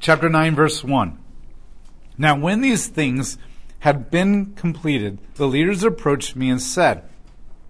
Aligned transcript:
chapter 0.00 0.30
9, 0.30 0.54
verse 0.54 0.82
1. 0.82 1.18
Now, 2.18 2.36
when 2.36 2.62
these 2.62 2.86
things 2.86 3.38
had 3.80 4.10
been 4.10 4.54
completed, 4.54 5.18
the 5.34 5.46
leaders 5.46 5.84
approached 5.84 6.34
me 6.34 6.50
and 6.50 6.60
said, 6.60 7.04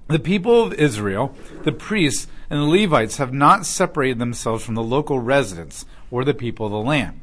The 0.08 0.18
people 0.18 0.62
of 0.62 0.72
Israel, 0.74 1.34
the 1.64 1.72
priests, 1.72 2.28
and 2.48 2.60
the 2.60 2.64
Levites 2.64 3.18
have 3.18 3.32
not 3.32 3.66
separated 3.66 4.18
themselves 4.18 4.64
from 4.64 4.74
the 4.74 4.82
local 4.82 5.18
residents 5.18 5.84
or 6.10 6.24
the 6.24 6.34
people 6.34 6.66
of 6.66 6.72
the 6.72 6.78
land, 6.78 7.20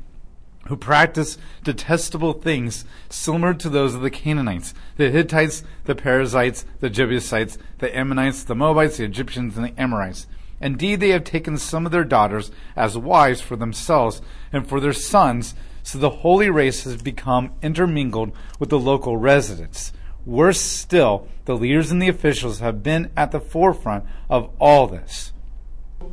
who 0.68 0.78
practice 0.78 1.38
detestable 1.64 2.34
things 2.34 2.86
similar 3.10 3.54
to 3.54 3.70
those 3.70 3.96
of 3.96 4.02
the 4.02 4.10
Canaanites, 4.10 4.74
the 4.98 5.10
Hittites, 5.10 5.64
the 5.86 5.96
Perizzites, 5.96 6.66
the 6.80 6.90
Jebusites, 6.90 7.58
the 7.80 7.94
Ammonites, 7.98 8.44
the 8.44 8.56
Moabites, 8.56 8.98
the 8.98 9.06
Egyptians, 9.06 9.58
and 9.58 9.66
the 9.66 9.82
Amorites. 9.82 10.28
Indeed, 10.60 11.00
they 11.00 11.10
have 11.10 11.24
taken 11.24 11.58
some 11.58 11.86
of 11.86 11.92
their 11.92 12.04
daughters 12.04 12.52
as 12.76 12.98
wives 12.98 13.42
for 13.42 13.56
themselves 13.56 14.22
and 14.52 14.68
for 14.68 14.80
their 14.80 14.94
sons 14.94 15.54
so 15.84 15.98
the 15.98 16.10
holy 16.10 16.50
race 16.50 16.84
has 16.84 17.02
become 17.02 17.52
intermingled 17.62 18.34
with 18.60 18.70
the 18.70 18.80
local 18.80 19.16
residents. 19.16 19.94
Worse 20.26 20.60
still, 20.60 21.30
the 21.46 21.56
leaders 21.56 21.92
and 21.92 22.02
the 22.02 22.10
officials 22.10 22.60
have 22.60 22.84
been 22.84 23.10
at 23.16 23.32
the 23.32 23.40
forefront 23.40 24.04
of 24.30 24.52
all 24.60 24.88
this. 24.88 25.32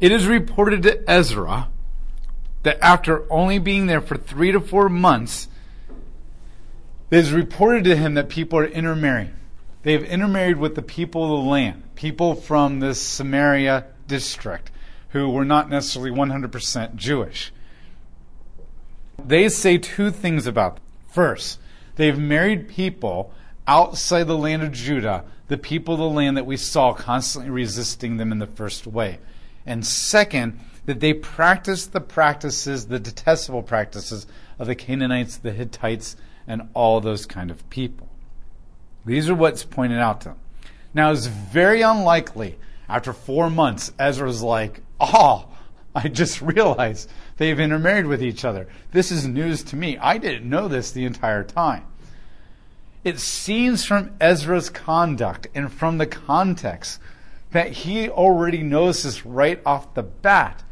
It 0.00 0.12
is 0.12 0.28
reported 0.28 0.84
to 0.84 1.10
Ezra 1.10 1.70
that 2.62 2.78
after 2.80 3.30
only 3.32 3.58
being 3.58 3.86
there 3.86 4.00
for 4.00 4.16
three 4.16 4.52
to 4.52 4.60
four 4.60 4.88
months, 4.88 5.48
it 7.10 7.18
is 7.18 7.32
reported 7.32 7.82
to 7.84 7.96
him 7.96 8.14
that 8.14 8.28
people 8.28 8.60
are 8.60 8.66
intermarrying. 8.66 9.34
They 9.82 9.92
have 9.92 10.04
intermarried 10.04 10.58
with 10.58 10.76
the 10.76 10.82
people 10.82 11.24
of 11.24 11.44
the 11.44 11.50
land, 11.50 11.82
people 11.96 12.36
from 12.36 12.78
this 12.78 13.00
Samaria 13.00 13.86
district 14.06 14.70
who 15.10 15.28
were 15.30 15.44
not 15.44 15.70
necessarily 15.70 16.10
100% 16.10 16.96
Jewish. 16.96 17.52
They 19.22 19.48
say 19.48 19.78
two 19.78 20.10
things 20.10 20.46
about 20.46 20.76
them. 20.76 20.84
First, 21.08 21.60
they've 21.96 22.18
married 22.18 22.68
people 22.68 23.32
outside 23.66 24.24
the 24.24 24.36
land 24.36 24.62
of 24.62 24.72
Judah, 24.72 25.24
the 25.48 25.56
people 25.56 25.94
of 25.94 26.00
the 26.00 26.08
land 26.08 26.36
that 26.36 26.46
we 26.46 26.56
saw 26.56 26.92
constantly 26.92 27.50
resisting 27.50 28.16
them 28.16 28.32
in 28.32 28.38
the 28.38 28.46
first 28.46 28.86
way. 28.86 29.20
And 29.64 29.86
second, 29.86 30.58
that 30.86 31.00
they 31.00 31.14
practice 31.14 31.86
the 31.86 32.00
practices, 32.00 32.88
the 32.88 32.98
detestable 32.98 33.62
practices 33.62 34.26
of 34.58 34.66
the 34.66 34.74
Canaanites, 34.74 35.36
the 35.36 35.52
Hittites, 35.52 36.16
and 36.46 36.68
all 36.74 37.00
those 37.00 37.24
kind 37.24 37.50
of 37.50 37.68
people. 37.70 38.08
These 39.06 39.30
are 39.30 39.34
what's 39.34 39.64
pointed 39.64 39.98
out 39.98 40.22
to 40.22 40.30
them. 40.30 40.38
Now, 40.92 41.10
it's 41.10 41.26
very 41.26 41.82
unlikely 41.82 42.58
after 42.88 43.12
four 43.12 43.50
months, 43.50 43.92
Ezra's 43.98 44.42
like, 44.42 44.80
oh, 45.00 45.48
I 45.94 46.08
just 46.08 46.42
realized 46.42 47.10
they've 47.36 47.58
intermarried 47.58 48.06
with 48.06 48.22
each 48.22 48.44
other. 48.44 48.68
This 48.92 49.12
is 49.12 49.26
news 49.26 49.62
to 49.64 49.76
me. 49.76 49.96
I 49.98 50.18
didn't 50.18 50.48
know 50.48 50.68
this 50.68 50.90
the 50.90 51.04
entire 51.04 51.44
time. 51.44 51.84
It 53.04 53.20
seems 53.20 53.84
from 53.84 54.12
Ezra's 54.20 54.70
conduct 54.70 55.46
and 55.54 55.72
from 55.72 55.98
the 55.98 56.06
context 56.06 57.00
that 57.50 57.70
he 57.70 58.08
already 58.08 58.62
knows 58.62 59.02
this 59.02 59.24
right 59.24 59.60
off 59.64 59.94
the 59.94 60.02
bat. 60.02 60.64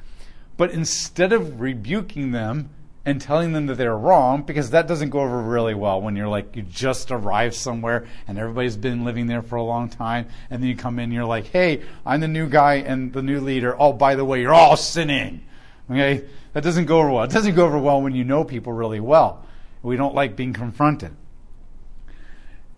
But 0.57 0.71
instead 0.71 1.33
of 1.33 1.61
rebuking 1.61 2.33
them 2.33 2.71
and 3.05 3.21
telling 3.21 3.53
them 3.53 3.67
that 3.67 3.75
they're 3.75 3.97
wrong, 3.97 4.43
because 4.43 4.71
that 4.71 4.87
doesn't 4.87 5.11
go 5.11 5.21
over 5.21 5.43
really 5.43 5.75
well 5.75 6.01
when 6.01 6.15
you're 6.15 6.29
like, 6.29 6.55
you 6.55 6.63
just 6.63 7.11
arrived 7.11 7.55
somewhere 7.55 8.07
and 8.29 8.39
everybody's 8.39 8.77
been 8.77 9.05
living 9.05 9.27
there 9.27 9.43
for 9.43 9.57
a 9.57 9.63
long 9.63 9.89
time, 9.89 10.29
and 10.51 10.63
then 10.63 10.69
you 10.69 10.77
come 10.77 10.99
in 10.99 11.05
and 11.05 11.13
you're 11.13 11.25
like, 11.25 11.47
hey, 11.47 11.83
I'm 12.07 12.21
the 12.21 12.29
new 12.29 12.49
guy 12.49 12.75
and 12.75 13.13
the 13.13 13.23
new 13.23 13.41
leader. 13.41 13.75
Oh, 13.77 13.93
by 13.93 14.15
the 14.15 14.25
way, 14.25 14.41
you're 14.41 14.55
all 14.55 14.77
sinning. 14.77 15.45
Okay? 15.91 16.25
That 16.53 16.63
doesn't 16.63 16.85
go 16.85 17.01
over 17.01 17.11
well. 17.11 17.25
It 17.25 17.31
doesn't 17.31 17.57
go 17.57 17.65
over 17.65 17.79
well 17.79 18.01
when 18.01 18.15
you 18.15 18.25
know 18.25 18.45
people 18.45 18.73
really 18.73 19.01
well. 19.01 19.45
We 19.83 19.97
don't 19.97 20.15
like 20.15 20.37
being 20.37 20.53
confronted. 20.53 21.17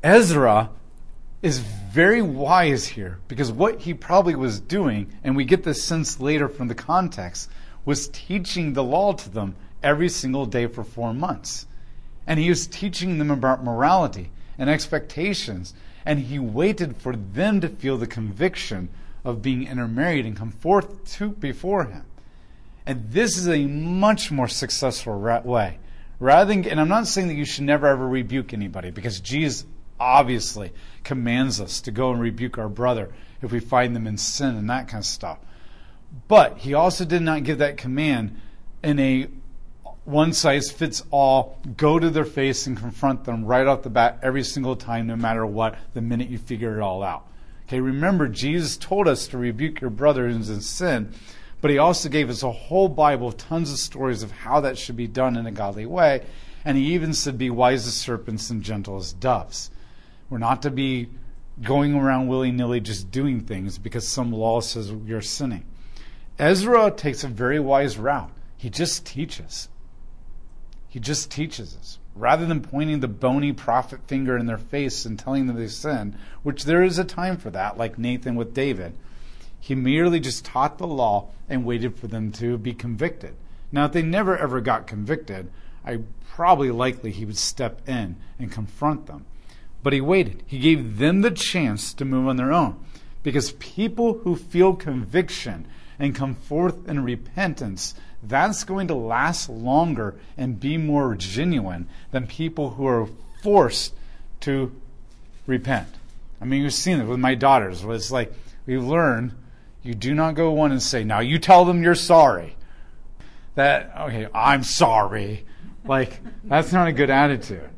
Ezra 0.02 0.70
is 1.42 1.58
very 1.58 2.22
wise 2.22 2.86
here 2.86 3.18
because 3.28 3.52
what 3.52 3.80
he 3.80 3.92
probably 3.92 4.34
was 4.34 4.58
doing, 4.58 5.12
and 5.22 5.36
we 5.36 5.44
get 5.44 5.64
this 5.64 5.84
sense 5.84 6.18
later 6.18 6.48
from 6.48 6.68
the 6.68 6.74
context, 6.74 7.50
was 7.84 8.08
teaching 8.08 8.72
the 8.72 8.82
law 8.82 9.12
to 9.12 9.28
them 9.28 9.54
every 9.84 10.08
single 10.08 10.46
day 10.46 10.66
for 10.66 10.82
four 10.82 11.14
months. 11.14 11.66
And 12.26 12.40
he 12.40 12.48
was 12.48 12.66
teaching 12.66 13.18
them 13.18 13.30
about 13.30 13.62
morality 13.62 14.30
and 14.58 14.68
expectations. 14.68 15.74
And 16.04 16.18
he 16.18 16.38
waited 16.38 16.96
for 16.96 17.14
them 17.14 17.60
to 17.60 17.68
feel 17.68 17.98
the 17.98 18.06
conviction 18.06 18.88
of 19.24 19.42
being 19.42 19.66
intermarried 19.66 20.26
and 20.26 20.36
come 20.36 20.50
forth 20.50 21.04
to 21.16 21.28
before 21.28 21.84
him. 21.84 22.04
And 22.86 23.10
this 23.10 23.38
is 23.38 23.48
a 23.48 23.66
much 23.66 24.30
more 24.30 24.48
successful 24.48 25.18
way. 25.18 25.78
Rather 26.18 26.52
than, 26.52 26.66
and 26.66 26.80
I'm 26.80 26.88
not 26.88 27.06
saying 27.06 27.28
that 27.28 27.34
you 27.34 27.44
should 27.44 27.64
never 27.64 27.86
ever 27.86 28.06
rebuke 28.06 28.52
anybody 28.52 28.90
because 28.90 29.20
Jesus 29.20 29.64
obviously 29.98 30.72
commands 31.02 31.60
us 31.60 31.80
to 31.82 31.90
go 31.90 32.10
and 32.12 32.20
rebuke 32.20 32.58
our 32.58 32.68
brother 32.68 33.12
if 33.42 33.52
we 33.52 33.60
find 33.60 33.94
them 33.94 34.06
in 34.06 34.18
sin 34.18 34.56
and 34.56 34.68
that 34.70 34.88
kind 34.88 35.02
of 35.02 35.06
stuff. 35.06 35.38
But 36.28 36.58
he 36.58 36.74
also 36.74 37.04
did 37.04 37.22
not 37.22 37.44
give 37.44 37.58
that 37.58 37.76
command 37.76 38.40
in 38.82 38.98
a 38.98 39.28
one 40.04 40.32
size 40.32 40.70
fits 40.70 41.02
all, 41.10 41.58
go 41.76 41.98
to 41.98 42.10
their 42.10 42.24
face 42.24 42.66
and 42.66 42.76
confront 42.76 43.24
them 43.24 43.44
right 43.44 43.66
off 43.66 43.82
the 43.82 43.90
bat 43.90 44.18
every 44.22 44.44
single 44.44 44.76
time, 44.76 45.06
no 45.06 45.16
matter 45.16 45.46
what, 45.46 45.76
the 45.94 46.02
minute 46.02 46.28
you 46.28 46.38
figure 46.38 46.76
it 46.78 46.82
all 46.82 47.02
out. 47.02 47.26
Okay, 47.66 47.80
remember, 47.80 48.28
Jesus 48.28 48.76
told 48.76 49.08
us 49.08 49.26
to 49.28 49.38
rebuke 49.38 49.80
your 49.80 49.90
brothers 49.90 50.50
in 50.50 50.60
sin, 50.60 51.12
but 51.62 51.70
he 51.70 51.78
also 51.78 52.10
gave 52.10 52.28
us 52.28 52.42
a 52.42 52.52
whole 52.52 52.90
Bible, 52.90 53.32
tons 53.32 53.72
of 53.72 53.78
stories 53.78 54.22
of 54.22 54.30
how 54.30 54.60
that 54.60 54.76
should 54.76 54.96
be 54.96 55.06
done 55.06 55.36
in 55.36 55.46
a 55.46 55.50
godly 55.50 55.86
way. 55.86 56.22
And 56.66 56.76
he 56.76 56.92
even 56.92 57.14
said, 57.14 57.38
Be 57.38 57.48
wise 57.48 57.86
as 57.86 57.94
serpents 57.94 58.50
and 58.50 58.62
gentle 58.62 58.98
as 58.98 59.14
doves. 59.14 59.70
We're 60.28 60.38
not 60.38 60.62
to 60.62 60.70
be 60.70 61.08
going 61.62 61.94
around 61.94 62.28
willy 62.28 62.50
nilly 62.50 62.80
just 62.80 63.10
doing 63.10 63.40
things 63.40 63.78
because 63.78 64.06
some 64.06 64.32
law 64.32 64.60
says 64.60 64.92
you're 65.06 65.22
sinning. 65.22 65.64
Ezra 66.38 66.90
takes 66.90 67.24
a 67.24 67.28
very 67.28 67.60
wise 67.60 67.96
route. 67.96 68.30
He 68.56 68.68
just 68.68 69.06
teaches. 69.06 69.68
He 70.94 71.00
just 71.00 71.28
teaches 71.28 71.76
us. 71.76 71.98
Rather 72.14 72.46
than 72.46 72.60
pointing 72.60 73.00
the 73.00 73.08
bony 73.08 73.52
prophet 73.52 74.06
finger 74.06 74.38
in 74.38 74.46
their 74.46 74.58
face 74.58 75.04
and 75.04 75.18
telling 75.18 75.48
them 75.48 75.56
they 75.56 75.66
sin, 75.66 76.16
which 76.44 76.66
there 76.66 76.84
is 76.84 77.00
a 77.00 77.04
time 77.04 77.36
for 77.36 77.50
that, 77.50 77.76
like 77.76 77.98
Nathan 77.98 78.36
with 78.36 78.54
David, 78.54 78.94
he 79.58 79.74
merely 79.74 80.20
just 80.20 80.44
taught 80.44 80.78
the 80.78 80.86
law 80.86 81.30
and 81.48 81.64
waited 81.64 81.96
for 81.96 82.06
them 82.06 82.30
to 82.34 82.56
be 82.56 82.72
convicted. 82.72 83.34
Now, 83.72 83.86
if 83.86 83.92
they 83.92 84.02
never 84.02 84.38
ever 84.38 84.60
got 84.60 84.86
convicted, 84.86 85.50
I 85.84 85.98
probably 86.30 86.70
likely 86.70 87.10
he 87.10 87.24
would 87.24 87.38
step 87.38 87.88
in 87.88 88.14
and 88.38 88.52
confront 88.52 89.06
them. 89.06 89.26
But 89.82 89.94
he 89.94 90.00
waited. 90.00 90.44
He 90.46 90.60
gave 90.60 90.98
them 90.98 91.22
the 91.22 91.32
chance 91.32 91.92
to 91.94 92.04
move 92.04 92.28
on 92.28 92.36
their 92.36 92.52
own. 92.52 92.78
Because 93.24 93.50
people 93.58 94.18
who 94.18 94.36
feel 94.36 94.76
conviction 94.76 95.66
and 95.98 96.14
come 96.14 96.34
forth 96.34 96.88
in 96.88 97.04
repentance, 97.04 97.94
that's 98.22 98.64
going 98.64 98.88
to 98.88 98.94
last 98.94 99.48
longer 99.48 100.16
and 100.36 100.60
be 100.60 100.76
more 100.76 101.14
genuine 101.14 101.88
than 102.10 102.26
people 102.26 102.70
who 102.70 102.86
are 102.86 103.08
forced 103.42 103.94
to 104.40 104.74
repent. 105.46 105.88
I 106.40 106.44
mean, 106.44 106.62
you've 106.62 106.74
seen 106.74 107.00
it 107.00 107.06
with 107.06 107.18
my 107.18 107.34
daughters, 107.34 107.84
it's 107.84 108.10
like 108.10 108.32
we 108.66 108.78
learn 108.78 109.34
you 109.84 109.94
do 109.94 110.14
not 110.14 110.34
go 110.34 110.50
one 110.50 110.72
and 110.72 110.82
say, 110.82 111.04
now 111.04 111.20
you 111.20 111.38
tell 111.38 111.66
them 111.66 111.82
you're 111.82 111.94
sorry. 111.94 112.56
That, 113.54 113.92
okay, 114.00 114.26
I'm 114.34 114.64
sorry. 114.64 115.44
Like, 115.84 116.20
that's 116.42 116.72
not 116.72 116.88
a 116.88 116.92
good 116.92 117.10
attitude. 117.10 117.68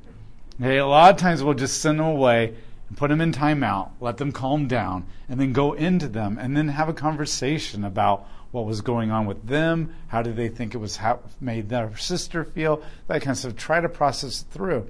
Okay, 0.61 0.79
a 0.79 0.87
lot 0.87 1.13
of 1.13 1.21
times 1.21 1.43
we'll 1.43 1.55
just 1.55 1.83
send 1.83 1.99
them 1.99 2.07
away 2.07 2.55
and 2.89 2.97
put 2.97 3.09
them 3.09 3.21
in 3.21 3.33
timeout, 3.33 3.91
let 4.01 4.17
them 4.17 4.33
calm 4.33 4.69
down, 4.69 5.07
and 5.29 5.41
then 5.41 5.53
go 5.53 5.73
into 5.73 6.09
them 6.09 6.39
and 6.39 6.57
then 6.57 6.69
have 6.69 6.89
a 6.89 6.95
conversation 6.95 7.85
about 7.85 8.27
what 8.53 8.65
was 8.65 8.81
going 8.81 9.11
on 9.11 9.27
with 9.27 9.47
them, 9.47 9.95
how 10.09 10.23
did 10.23 10.37
they 10.37 10.49
think 10.49 10.75
it 10.75 10.79
was 10.79 10.99
made 11.41 11.69
their 11.69 11.97
sister 11.97 12.45
feel, 12.45 12.83
that 13.07 13.21
kind 13.23 13.33
of 13.33 13.39
stuff. 13.39 13.57
Try 13.57 13.81
to 13.81 13.89
process 13.89 14.43
through 14.43 14.89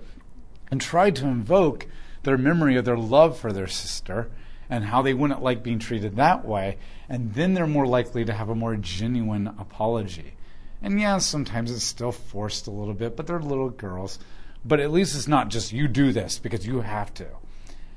and 0.71 0.81
try 0.81 1.11
to 1.11 1.27
invoke 1.27 1.87
their 2.23 2.39
memory 2.39 2.77
of 2.77 2.85
their 2.85 2.99
love 2.99 3.39
for 3.39 3.53
their 3.53 3.67
sister 3.67 4.31
and 4.69 4.85
how 4.85 5.03
they 5.03 5.15
wouldn't 5.15 5.43
like 5.43 5.63
being 5.63 5.79
treated 5.79 6.17
that 6.17 6.45
way. 6.45 6.79
And 7.09 7.35
then 7.35 7.55
they're 7.55 7.67
more 7.67 7.87
likely 7.87 8.25
to 8.25 8.33
have 8.33 8.49
a 8.49 8.55
more 8.55 8.77
genuine 8.77 9.47
apology. 9.59 10.35
And 10.83 11.01
yeah, 11.01 11.19
sometimes 11.19 11.71
it's 11.71 11.85
still 11.85 12.13
forced 12.13 12.67
a 12.67 12.73
little 12.73 12.95
bit, 12.95 13.17
but 13.17 13.27
they're 13.27 13.41
little 13.41 13.71
girls. 13.71 14.19
But 14.65 14.81
at 14.81 14.91
least 14.91 15.17
it's 15.17 15.29
not 15.29 15.49
just 15.49 15.73
you 15.73 15.89
do 15.89 16.13
this 16.13 16.39
because 16.39 16.67
you 16.67 16.81
have 16.81 17.15
to. 17.15 17.27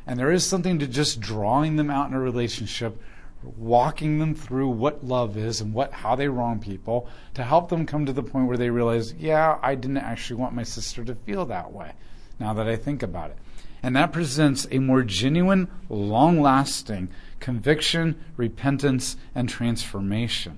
And 0.09 0.19
there 0.19 0.31
is 0.31 0.43
something 0.43 0.79
to 0.79 0.87
just 0.87 1.19
drawing 1.19 1.75
them 1.75 1.91
out 1.91 2.09
in 2.09 2.15
a 2.15 2.19
relationship 2.19 2.99
walking 3.43 4.17
them 4.17 4.33
through 4.33 4.67
what 4.69 5.05
love 5.05 5.37
is 5.37 5.61
and 5.61 5.71
what 5.71 5.93
how 5.93 6.15
they 6.15 6.27
wrong 6.27 6.59
people 6.59 7.07
to 7.35 7.43
help 7.43 7.69
them 7.69 7.85
come 7.85 8.07
to 8.07 8.11
the 8.11 8.23
point 8.23 8.47
where 8.47 8.57
they 8.57 8.71
realize, 8.71 9.13
yeah, 9.13 9.59
I 9.61 9.75
didn't 9.75 9.97
actually 9.97 10.39
want 10.41 10.55
my 10.55 10.63
sister 10.63 11.05
to 11.05 11.13
feel 11.13 11.45
that 11.45 11.71
way. 11.71 11.93
Now 12.39 12.55
that 12.55 12.67
I 12.67 12.75
think 12.75 13.03
about 13.03 13.29
it. 13.29 13.37
And 13.83 13.95
that 13.95 14.11
presents 14.11 14.67
a 14.71 14.79
more 14.79 15.03
genuine, 15.03 15.67
long 15.89 16.41
lasting 16.41 17.09
conviction, 17.39 18.19
repentance, 18.35 19.15
and 19.35 19.47
transformation. 19.47 20.57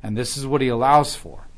And 0.00 0.16
this 0.16 0.36
is 0.36 0.46
what 0.46 0.60
he 0.60 0.68
allows 0.68 1.16
for. 1.16 1.48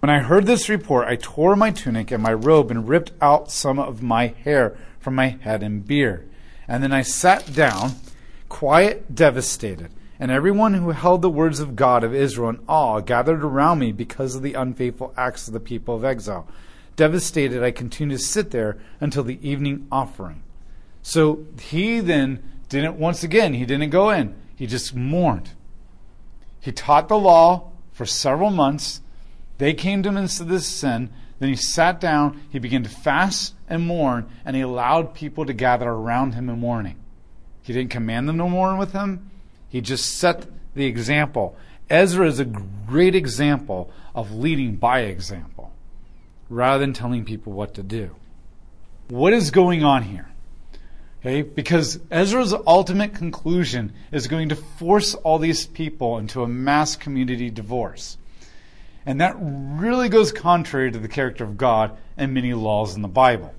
When 0.00 0.10
I 0.10 0.18
heard 0.18 0.46
this 0.46 0.68
report, 0.68 1.06
I 1.06 1.14
tore 1.14 1.54
my 1.54 1.70
tunic 1.70 2.10
and 2.10 2.20
my 2.20 2.32
robe 2.32 2.72
and 2.72 2.88
ripped 2.88 3.12
out 3.22 3.52
some 3.52 3.78
of 3.78 4.02
my 4.02 4.34
hair 4.42 4.76
from 4.98 5.14
my 5.14 5.38
head 5.40 5.62
and 5.62 5.86
beard. 5.86 6.28
And 6.68 6.82
then 6.82 6.92
I 6.92 7.02
sat 7.02 7.54
down, 7.54 7.92
quiet, 8.48 9.14
devastated. 9.14 9.90
And 10.20 10.30
everyone 10.30 10.74
who 10.74 10.90
held 10.90 11.22
the 11.22 11.30
words 11.30 11.60
of 11.60 11.76
God 11.76 12.04
of 12.04 12.14
Israel 12.14 12.50
in 12.50 12.60
awe 12.68 13.00
gathered 13.00 13.42
around 13.42 13.78
me 13.78 13.92
because 13.92 14.34
of 14.34 14.42
the 14.42 14.54
unfaithful 14.54 15.14
acts 15.16 15.48
of 15.48 15.54
the 15.54 15.60
people 15.60 15.96
of 15.96 16.04
exile. 16.04 16.46
Devastated, 16.96 17.62
I 17.62 17.70
continued 17.70 18.18
to 18.18 18.24
sit 18.24 18.50
there 18.50 18.78
until 19.00 19.22
the 19.22 19.38
evening 19.48 19.86
offering. 19.90 20.42
So 21.02 21.46
he 21.60 22.00
then 22.00 22.42
didn't, 22.68 22.96
once 22.96 23.22
again, 23.22 23.54
he 23.54 23.64
didn't 23.64 23.90
go 23.90 24.10
in. 24.10 24.34
He 24.56 24.66
just 24.66 24.94
mourned. 24.94 25.50
He 26.60 26.72
taught 26.72 27.08
the 27.08 27.18
law 27.18 27.70
for 27.92 28.04
several 28.04 28.50
months 28.50 29.00
they 29.58 29.74
came 29.74 30.02
to 30.02 30.08
him 30.08 30.16
into 30.16 30.44
this 30.44 30.66
sin. 30.66 31.10
Then 31.38 31.48
he 31.48 31.56
sat 31.56 32.00
down, 32.00 32.40
he 32.50 32.58
began 32.58 32.82
to 32.82 32.88
fast 32.88 33.54
and 33.68 33.86
mourn, 33.86 34.26
and 34.44 34.56
he 34.56 34.62
allowed 34.62 35.14
people 35.14 35.46
to 35.46 35.52
gather 35.52 35.88
around 35.88 36.32
him 36.32 36.48
in 36.48 36.58
mourning. 36.58 36.96
He 37.62 37.72
didn't 37.72 37.90
command 37.90 38.28
them 38.28 38.38
to 38.38 38.48
mourn 38.48 38.78
with 38.78 38.92
him, 38.92 39.30
he 39.68 39.80
just 39.80 40.16
set 40.16 40.46
the 40.74 40.86
example. 40.86 41.56
Ezra 41.90 42.26
is 42.26 42.38
a 42.38 42.44
great 42.44 43.14
example 43.14 43.90
of 44.14 44.32
leading 44.32 44.76
by 44.76 45.00
example 45.00 45.72
rather 46.48 46.78
than 46.78 46.92
telling 46.92 47.24
people 47.24 47.52
what 47.52 47.74
to 47.74 47.82
do. 47.82 48.14
What 49.08 49.32
is 49.32 49.50
going 49.50 49.84
on 49.84 50.02
here? 50.02 50.28
Okay, 51.20 51.42
because 51.42 51.98
Ezra's 52.10 52.54
ultimate 52.66 53.14
conclusion 53.14 53.92
is 54.12 54.28
going 54.28 54.50
to 54.50 54.56
force 54.56 55.14
all 55.14 55.38
these 55.38 55.66
people 55.66 56.18
into 56.18 56.42
a 56.42 56.48
mass 56.48 56.94
community 56.94 57.50
divorce. 57.50 58.16
And 59.08 59.22
that 59.22 59.36
really 59.40 60.10
goes 60.10 60.32
contrary 60.32 60.92
to 60.92 60.98
the 60.98 61.08
character 61.08 61.42
of 61.42 61.56
God 61.56 61.96
and 62.18 62.34
many 62.34 62.52
laws 62.52 62.94
in 62.94 63.00
the 63.00 63.08
Bible. 63.08 63.54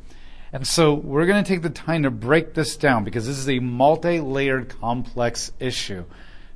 And 0.53 0.67
so 0.67 0.93
we're 0.93 1.25
going 1.25 1.43
to 1.43 1.47
take 1.47 1.63
the 1.63 1.71
time 1.71 2.03
to 2.03 2.11
break 2.11 2.53
this 2.53 2.77
down 2.77 3.03
because 3.03 3.25
this 3.25 3.39
is 3.39 3.49
a 3.49 3.57
multi 3.57 4.19
layered, 4.19 4.69
complex 4.79 5.51
issue 5.59 6.05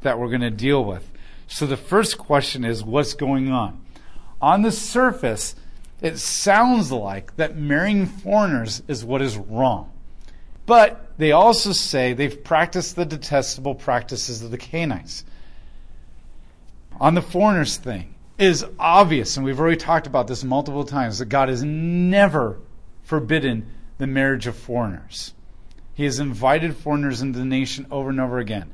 that 0.01 0.19
we're 0.19 0.27
going 0.27 0.41
to 0.41 0.51
deal 0.51 0.85
with. 0.85 1.09
So 1.47 1.65
the 1.65 1.75
first 1.75 2.19
question 2.19 2.63
is 2.63 2.83
what's 2.83 3.15
going 3.15 3.49
on? 3.49 3.83
On 4.39 4.61
the 4.61 4.71
surface, 4.71 5.55
it 5.99 6.19
sounds 6.19 6.91
like 6.91 7.35
that 7.37 7.57
marrying 7.57 8.05
foreigners 8.05 8.83
is 8.87 9.03
what 9.03 9.23
is 9.23 9.37
wrong. 9.37 9.91
But 10.67 11.17
they 11.17 11.31
also 11.31 11.71
say 11.71 12.13
they've 12.13 12.43
practiced 12.43 12.95
the 12.95 13.05
detestable 13.05 13.73
practices 13.73 14.43
of 14.43 14.51
the 14.51 14.59
Canaanites. 14.59 15.25
On 16.99 17.15
the 17.15 17.23
foreigners 17.23 17.77
thing, 17.77 18.12
is 18.37 18.65
obvious, 18.79 19.37
and 19.37 19.45
we've 19.45 19.59
already 19.59 19.77
talked 19.77 20.07
about 20.07 20.27
this 20.27 20.43
multiple 20.43 20.83
times, 20.83 21.19
that 21.19 21.25
God 21.25 21.49
has 21.49 21.63
never 21.63 22.59
forbidden 23.03 23.67
the 23.97 24.07
marriage 24.07 24.47
of 24.47 24.55
foreigners. 24.55 25.33
He 25.93 26.05
has 26.05 26.19
invited 26.19 26.75
foreigners 26.75 27.21
into 27.21 27.39
the 27.39 27.45
nation 27.45 27.85
over 27.91 28.09
and 28.09 28.19
over 28.19 28.39
again. 28.39 28.71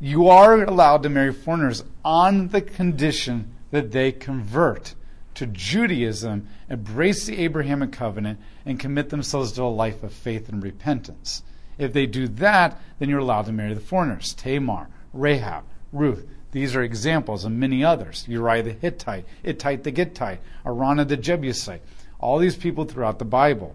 You 0.00 0.28
are 0.28 0.62
allowed 0.62 1.02
to 1.02 1.08
marry 1.08 1.32
foreigners 1.32 1.82
on 2.04 2.48
the 2.48 2.60
condition 2.60 3.52
that 3.70 3.90
they 3.90 4.12
convert 4.12 4.94
to 5.34 5.46
Judaism, 5.46 6.48
embrace 6.70 7.26
the 7.26 7.38
Abrahamic 7.38 7.92
covenant, 7.92 8.38
and 8.64 8.80
commit 8.80 9.10
themselves 9.10 9.52
to 9.52 9.62
a 9.62 9.64
life 9.64 10.02
of 10.02 10.12
faith 10.12 10.48
and 10.48 10.62
repentance. 10.62 11.42
If 11.78 11.92
they 11.92 12.06
do 12.06 12.28
that, 12.28 12.80
then 12.98 13.08
you're 13.08 13.18
allowed 13.18 13.46
to 13.46 13.52
marry 13.52 13.74
the 13.74 13.80
foreigners 13.80 14.32
Tamar, 14.34 14.88
Rahab, 15.12 15.64
Ruth. 15.92 16.26
These 16.52 16.74
are 16.74 16.82
examples 16.82 17.44
of 17.44 17.52
many 17.52 17.84
others. 17.84 18.24
Uriah 18.28 18.62
the 18.62 18.72
Hittite, 18.72 19.26
Ittai 19.44 19.76
the 19.76 19.92
Gittite, 19.92 20.38
Araunah 20.64 21.06
the 21.06 21.16
Jebusite. 21.16 21.82
All 22.18 22.38
these 22.38 22.56
people 22.56 22.84
throughout 22.84 23.18
the 23.18 23.24
Bible. 23.24 23.74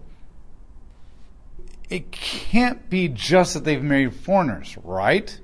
It 1.90 2.12
can't 2.12 2.90
be 2.90 3.10
just 3.10 3.54
that 3.54 3.66
they've 3.66 3.84
married 3.84 4.16
foreigners, 4.16 4.78
right? 4.84 5.40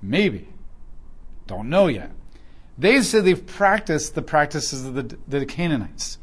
Maybe. 0.00 0.48
Don't 1.46 1.68
know 1.68 1.88
yet. 1.88 2.12
They 2.78 3.02
say 3.02 3.20
they've 3.20 3.46
practiced 3.46 4.14
the 4.14 4.22
practices 4.22 4.86
of 4.86 4.94
the, 4.94 5.18
the 5.28 5.44
Canaanites. 5.44 6.18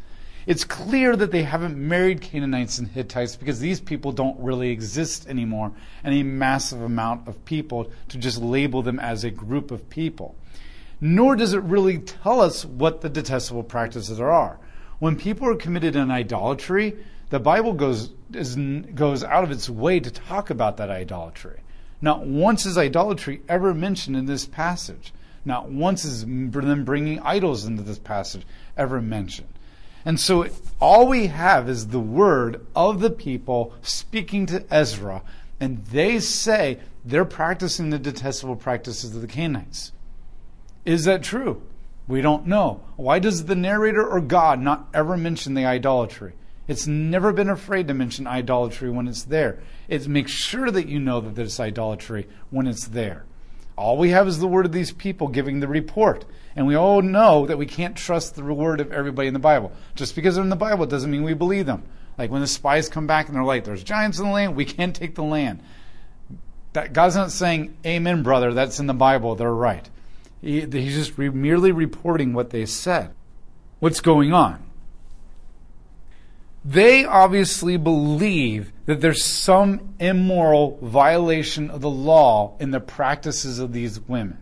It's 0.47 0.63
clear 0.63 1.13
that 1.17 1.31
they 1.31 1.44
haven't 1.44 1.75
married 1.75 2.21
Canaanites 2.21 2.79
and 2.79 2.88
Hittites 2.88 3.35
because 3.35 3.59
these 3.59 3.81
people 3.81 4.13
don't 4.13 4.39
really 4.39 4.69
exist 4.69 5.27
anymore, 5.27 5.73
and 6.05 6.15
a 6.15 6.23
massive 6.23 6.81
amount 6.81 7.27
of 7.27 7.44
people 7.44 7.91
to 8.07 8.17
just 8.17 8.41
label 8.41 8.81
them 8.81 8.97
as 8.97 9.25
a 9.25 9.29
group 9.29 9.71
of 9.71 9.89
people. 9.89 10.35
Nor 11.01 11.35
does 11.35 11.53
it 11.53 11.61
really 11.63 11.97
tell 11.97 12.39
us 12.39 12.63
what 12.63 13.01
the 13.01 13.09
detestable 13.09 13.63
practices 13.63 14.21
are. 14.21 14.57
When 14.99 15.17
people 15.17 15.49
are 15.49 15.55
committed 15.55 15.97
in 15.97 16.09
idolatry, 16.09 16.95
the 17.29 17.41
Bible 17.41 17.73
goes, 17.73 18.09
is, 18.33 18.55
goes 18.55 19.25
out 19.25 19.43
of 19.43 19.51
its 19.51 19.69
way 19.69 20.00
to 20.00 20.09
talk 20.09 20.50
about 20.50 20.77
that 20.77 20.89
idolatry. 20.89 21.59
Not 22.01 22.25
once 22.25 22.65
is 22.65 22.77
idolatry 22.77 23.41
ever 23.50 23.73
mentioned 23.73 24.15
in 24.15 24.27
this 24.27 24.45
passage. 24.45 25.11
Not 25.43 25.69
once 25.69 26.05
is 26.05 26.21
them 26.21 26.85
bringing 26.85 27.19
idols 27.19 27.65
into 27.65 27.83
this 27.83 28.00
passage 28.00 28.45
ever 28.77 29.01
mentioned. 29.01 29.50
And 30.07 30.21
so 30.21 30.48
all 30.80 31.06
we 31.06 31.27
have 31.27 31.68
is 31.68 31.88
the 31.88 32.00
word 32.00 32.65
of 32.74 33.01
the 33.01 33.09
people 33.09 33.74
speaking 33.81 34.45
to 34.45 34.63
Ezra, 34.74 35.21
and 35.59 35.86
they 35.88 36.21
say 36.21 36.80
they're 37.04 37.25
practicing 37.25 37.89
the 37.89 38.00
detestable 38.00 38.56
practices 38.56 39.13
of 39.13 39.21
the 39.21 39.27
Canaanites. 39.27 39.92
Is 40.86 41.04
that 41.04 41.24
true? 41.24 41.62
We 42.07 42.21
don't 42.21 42.48
know. 42.48 42.86
Why 42.95 43.19
does 43.19 43.48
the 43.48 43.56
narrator 43.56 44.07
or 44.07 44.21
God 44.21 44.62
not 44.62 44.88
ever 44.94 45.18
mention 45.18 45.56
the 45.56 45.65
idolatry? 45.65 46.36
It's 46.69 46.88
never 46.88 47.33
been 47.33 47.50
afraid 47.50 47.89
to 47.89 47.94
mention 47.94 48.27
idolatry 48.27 48.89
when 48.89 49.10
it's 49.10 49.24
there. 49.24 49.60
It 49.89 50.07
makes 50.07 50.31
sure 50.31 50.71
that 50.71 50.88
you 50.88 51.01
know 51.01 51.19
that 51.19 51.36
there's 51.36 51.60
idolatry 51.60 52.30
when 52.50 52.65
it's 52.65 52.88
there. 52.88 53.25
All 53.77 53.97
we 53.97 54.09
have 54.09 54.27
is 54.27 54.39
the 54.39 54.47
word 54.47 54.65
of 54.65 54.71
these 54.71 54.91
people 54.91 55.27
giving 55.27 55.59
the 55.59 55.68
report. 55.68 56.25
And 56.56 56.65
we 56.65 56.75
all 56.75 57.03
know 57.03 57.45
that 57.45 57.59
we 57.59 57.68
can't 57.68 57.95
trust 57.95 58.35
the 58.35 58.44
word 58.44 58.81
of 58.81 58.91
everybody 58.91 59.27
in 59.27 59.35
the 59.35 59.39
Bible. 59.39 59.71
Just 59.95 60.15
because 60.15 60.35
they're 60.35 60.44
in 60.44 60.50
the 60.50 60.56
Bible 60.56 60.88
doesn't 60.88 61.12
mean 61.12 61.24
we 61.24 61.35
believe 61.35 61.68
them. 61.68 61.83
Like 62.18 62.31
when 62.31 62.41
the 62.41 62.47
spies 62.47 62.89
come 62.89 63.06
back 63.06 63.27
and 63.27 63.35
they're 63.35 63.44
like, 63.44 63.63
there's 63.63 63.83
giants 63.83 64.18
in 64.18 64.25
the 64.25 64.31
land, 64.31 64.56
we 64.56 64.65
can't 64.65 64.95
take 64.95 65.13
the 65.13 65.24
land. 65.24 65.62
That 66.74 66.94
God's 66.94 67.15
not 67.15 67.31
saying, 67.31 67.77
Amen, 67.85 68.24
brother, 68.24 68.53
that's 68.53 68.79
in 68.79 68.88
the 68.88 68.94
Bible, 68.95 69.35
they're 69.35 69.53
right. 69.53 69.88
He, 70.41 70.62
he's 70.62 70.95
just 70.95 71.18
re- 71.18 71.29
merely 71.29 71.71
reporting 71.71 72.33
what 72.33 72.50
they 72.50 72.65
said. 72.65 73.13
What's 73.79 74.01
going 74.01 74.33
on? 74.33 74.66
They 76.65 77.05
obviously 77.05 77.77
believe 77.77 78.73
that 78.85 79.01
there's 79.01 79.23
some 79.23 79.93
immoral 79.99 80.79
violation 80.81 81.69
of 81.69 81.81
the 81.81 81.89
law 81.89 82.55
in 82.59 82.71
the 82.71 82.79
practices 82.79 83.59
of 83.59 83.73
these 83.73 83.99
women. 84.01 84.37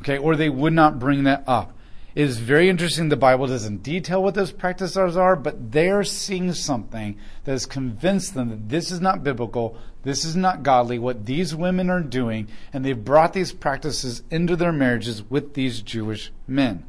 Okay, 0.00 0.18
or 0.18 0.36
they 0.36 0.48
would 0.48 0.72
not 0.72 0.98
bring 0.98 1.24
that 1.24 1.44
up. 1.46 1.76
It 2.14 2.22
is 2.22 2.38
very 2.38 2.70
interesting 2.70 3.10
the 3.10 3.16
Bible 3.16 3.46
doesn't 3.46 3.82
detail 3.82 4.22
what 4.22 4.34
those 4.34 4.50
practices 4.50 5.18
are, 5.18 5.36
but 5.36 5.72
they're 5.72 6.02
seeing 6.02 6.54
something 6.54 7.18
that 7.44 7.52
has 7.52 7.66
convinced 7.66 8.32
them 8.32 8.48
that 8.48 8.70
this 8.70 8.90
is 8.90 9.02
not 9.02 9.22
biblical, 9.22 9.76
this 10.02 10.24
is 10.24 10.34
not 10.34 10.62
godly, 10.62 10.98
what 10.98 11.26
these 11.26 11.54
women 11.54 11.90
are 11.90 12.00
doing, 12.00 12.48
and 12.72 12.82
they've 12.82 13.04
brought 13.04 13.34
these 13.34 13.52
practices 13.52 14.22
into 14.30 14.56
their 14.56 14.72
marriages 14.72 15.28
with 15.28 15.52
these 15.52 15.82
Jewish 15.82 16.32
men. 16.48 16.86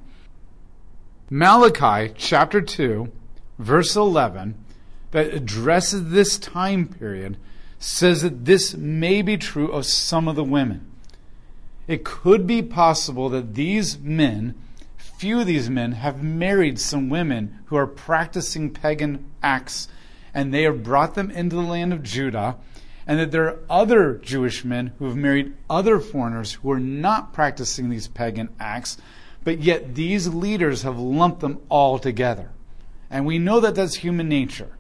Malachi 1.30 2.14
chapter 2.16 2.62
2, 2.62 3.12
verse 3.58 3.96
11, 3.96 4.56
that 5.12 5.34
addresses 5.34 6.10
this 6.10 6.38
time 6.38 6.88
period, 6.88 7.38
says 7.80 8.22
that 8.22 8.46
this 8.46 8.76
may 8.76 9.22
be 9.22 9.38
true 9.38 9.72
of 9.72 9.86
some 9.86 10.28
of 10.28 10.36
the 10.36 10.44
women 10.44 10.88
it 11.88 12.04
could 12.04 12.46
be 12.46 12.62
possible 12.62 13.30
that 13.30 13.56
these 13.56 13.98
men, 13.98 14.56
few 14.98 15.40
of 15.40 15.48
these 15.48 15.70
men, 15.70 15.94
have 15.94 16.22
married 16.22 16.80
some 16.80 17.10
women 17.10 17.60
who 17.66 17.78
are 17.78 17.88
practicing 17.88 18.72
pagan 18.72 19.26
acts, 19.42 19.88
and 20.34 20.54
they 20.54 20.64
have 20.64 20.84
brought 20.84 21.16
them 21.16 21.32
into 21.32 21.56
the 21.56 21.62
land 21.62 21.94
of 21.94 22.04
Judah, 22.04 22.58
and 23.08 23.20
that 23.20 23.32
there 23.32 23.48
are 23.48 23.60
other 23.70 24.16
Jewish 24.16 24.66
men 24.66 24.92
who 25.00 25.06
have 25.06 25.16
married 25.16 25.54
other 25.70 26.00
foreigners 26.00 26.54
who 26.54 26.70
are 26.72 26.80
not 26.80 27.32
practicing 27.32 27.90
these 27.90 28.10
pagan 28.10 28.50
acts, 28.60 28.98
but 29.46 29.60
yet 29.60 29.96
these 29.96 30.28
leaders 30.28 30.82
have 30.82 31.00
lumped 31.00 31.40
them 31.40 31.60
all 31.70 31.98
together. 31.98 32.50
And 33.10 33.26
we 33.26 33.40
know 33.40 33.60
that 33.60 33.76
that's 33.76 33.96
human 33.96 34.30
nature 34.30 34.78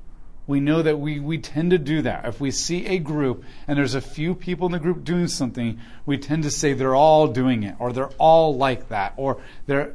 we 0.48 0.62
know 0.62 0.82
that 0.82 0.98
we, 0.98 1.20
we 1.20 1.38
tend 1.38 1.72
to 1.72 1.78
do 1.78 2.02
that. 2.04 2.26
If 2.26 2.40
we 2.40 2.52
see 2.52 2.86
a 2.88 2.98
group 2.98 3.44
and 3.68 3.78
there's 3.78 3.96
a 3.96 4.02
few 4.02 4.34
people 4.34 4.66
in 4.68 4.72
the 4.72 4.80
group 4.80 5.04
doing 5.04 5.28
something, 5.28 5.80
we 6.06 6.18
tend 6.18 6.44
to 6.44 6.52
say 6.52 6.72
they're 6.72 6.96
all 6.96 7.28
doing 7.28 7.64
it, 7.64 7.76
or 7.80 7.92
they're 7.92 8.14
all 8.18 8.56
like 8.56 8.88
that, 8.88 9.14
or 9.18 9.42
they're, 9.66 9.94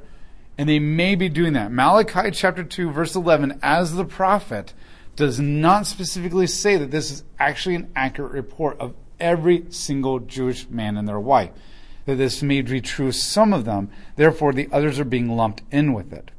and 0.58 0.68
they 0.68 0.78
may 0.78 1.14
be 1.14 1.30
doing 1.30 1.54
that. 1.54 1.72
Malachi 1.72 2.30
chapter 2.30 2.62
2, 2.62 2.90
verse 2.90 3.16
11, 3.16 3.60
as 3.62 3.94
the 3.94 4.04
prophet, 4.04 4.74
does 5.16 5.40
not 5.40 5.86
specifically 5.86 6.46
say 6.46 6.76
that 6.76 6.90
this 6.90 7.10
is 7.10 7.24
actually 7.38 7.74
an 7.74 7.90
accurate 7.96 8.32
report 8.32 8.78
of 8.78 8.94
every 9.18 9.64
single 9.70 10.18
Jewish 10.18 10.68
man 10.68 10.98
and 10.98 11.08
their 11.08 11.20
wife. 11.20 11.50
that 12.04 12.16
this 12.16 12.42
may 12.42 12.60
be 12.60 12.80
true 12.80 13.12
some 13.12 13.52
of 13.52 13.64
them, 13.64 13.88
therefore 14.16 14.52
the 14.52 14.68
others 14.72 14.98
are 14.98 15.04
being 15.04 15.34
lumped 15.34 15.62
in 15.70 15.92
with 15.94 16.12
it. 16.12 16.30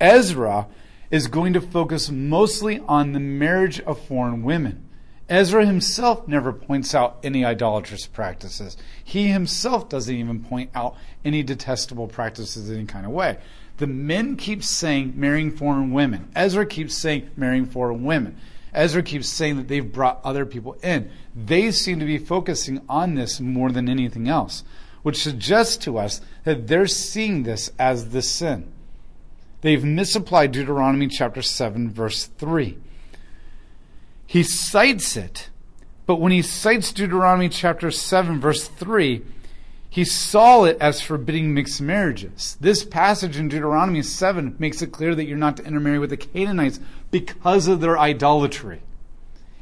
Ezra 0.00 0.68
is 1.10 1.28
going 1.28 1.52
to 1.52 1.60
focus 1.60 2.10
mostly 2.10 2.80
on 2.80 3.12
the 3.12 3.20
marriage 3.20 3.80
of 3.80 4.00
foreign 4.06 4.42
women. 4.42 4.88
Ezra 5.28 5.66
himself 5.66 6.28
never 6.28 6.52
points 6.52 6.94
out 6.94 7.18
any 7.24 7.44
idolatrous 7.44 8.06
practices. 8.06 8.76
He 9.02 9.26
himself 9.28 9.88
doesn't 9.88 10.14
even 10.14 10.44
point 10.44 10.70
out 10.74 10.96
any 11.24 11.42
detestable 11.42 12.06
practices 12.06 12.70
in 12.70 12.76
any 12.76 12.86
kind 12.86 13.06
of 13.06 13.12
way. 13.12 13.38
The 13.78 13.88
men 13.88 14.36
keep 14.36 14.62
saying 14.62 15.14
marrying 15.16 15.50
foreign 15.50 15.92
women. 15.92 16.30
Ezra 16.36 16.64
keeps 16.64 16.94
saying 16.94 17.30
marrying 17.36 17.66
foreign 17.66 18.04
women. 18.04 18.36
Ezra 18.72 19.02
keeps 19.02 19.28
saying 19.28 19.56
that 19.56 19.68
they've 19.68 19.92
brought 19.92 20.20
other 20.22 20.46
people 20.46 20.76
in. 20.82 21.10
They 21.34 21.72
seem 21.72 21.98
to 21.98 22.06
be 22.06 22.18
focusing 22.18 22.82
on 22.88 23.14
this 23.14 23.40
more 23.40 23.72
than 23.72 23.88
anything 23.88 24.28
else, 24.28 24.64
which 25.02 25.22
suggests 25.22 25.76
to 25.78 25.98
us 25.98 26.20
that 26.44 26.68
they're 26.68 26.86
seeing 26.86 27.42
this 27.42 27.72
as 27.78 28.10
the 28.10 28.22
sin. 28.22 28.72
They've 29.66 29.84
misapplied 29.84 30.52
Deuteronomy 30.52 31.08
chapter 31.08 31.42
7, 31.42 31.90
verse 31.90 32.26
3. 32.26 32.78
He 34.24 34.44
cites 34.44 35.16
it, 35.16 35.50
but 36.06 36.20
when 36.20 36.30
he 36.30 36.40
cites 36.40 36.92
Deuteronomy 36.92 37.48
chapter 37.48 37.90
7, 37.90 38.40
verse 38.40 38.68
3, 38.68 39.24
he 39.90 40.04
saw 40.04 40.62
it 40.62 40.76
as 40.80 41.00
forbidding 41.00 41.52
mixed 41.52 41.80
marriages. 41.80 42.56
This 42.60 42.84
passage 42.84 43.38
in 43.38 43.48
Deuteronomy 43.48 44.02
7 44.02 44.54
makes 44.60 44.82
it 44.82 44.92
clear 44.92 45.16
that 45.16 45.24
you're 45.24 45.36
not 45.36 45.56
to 45.56 45.64
intermarry 45.64 45.98
with 45.98 46.10
the 46.10 46.16
Canaanites 46.16 46.78
because 47.10 47.66
of 47.66 47.80
their 47.80 47.98
idolatry. 47.98 48.82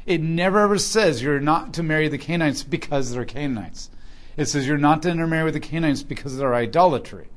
It 0.05 0.21
never 0.21 0.61
ever 0.61 0.77
says 0.77 1.23
you're 1.23 1.41
not 1.41 1.73
to 1.73 1.83
marry 1.83 2.09
the 2.09 2.19
Canaanites 2.19 2.63
because 2.63 3.11
they're 3.11 3.25
Canaanites. 3.25 3.89
It 4.37 4.49
says 4.49 4.69
you're 4.69 4.77
not 4.77 5.01
to 5.05 5.09
intermarry 5.09 5.45
with 5.45 5.55
the 5.55 5.61
Canaanites 5.61 6.03
because 6.03 6.35
of 6.35 6.41
their 6.41 6.55
idolatry. 6.55 7.29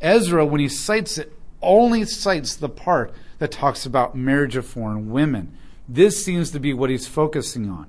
Ezra, 0.00 0.46
when 0.46 0.60
he 0.60 0.68
cites 0.68 1.18
it, 1.18 1.32
only 1.64 2.04
cites 2.04 2.54
the 2.54 2.68
part 2.68 3.12
that 3.38 3.50
talks 3.50 3.84
about 3.86 4.16
marriage 4.16 4.56
of 4.56 4.66
foreign 4.66 5.10
women. 5.10 5.56
This 5.88 6.24
seems 6.24 6.50
to 6.52 6.60
be 6.60 6.72
what 6.72 6.90
he's 6.90 7.06
focusing 7.06 7.68
on. 7.68 7.86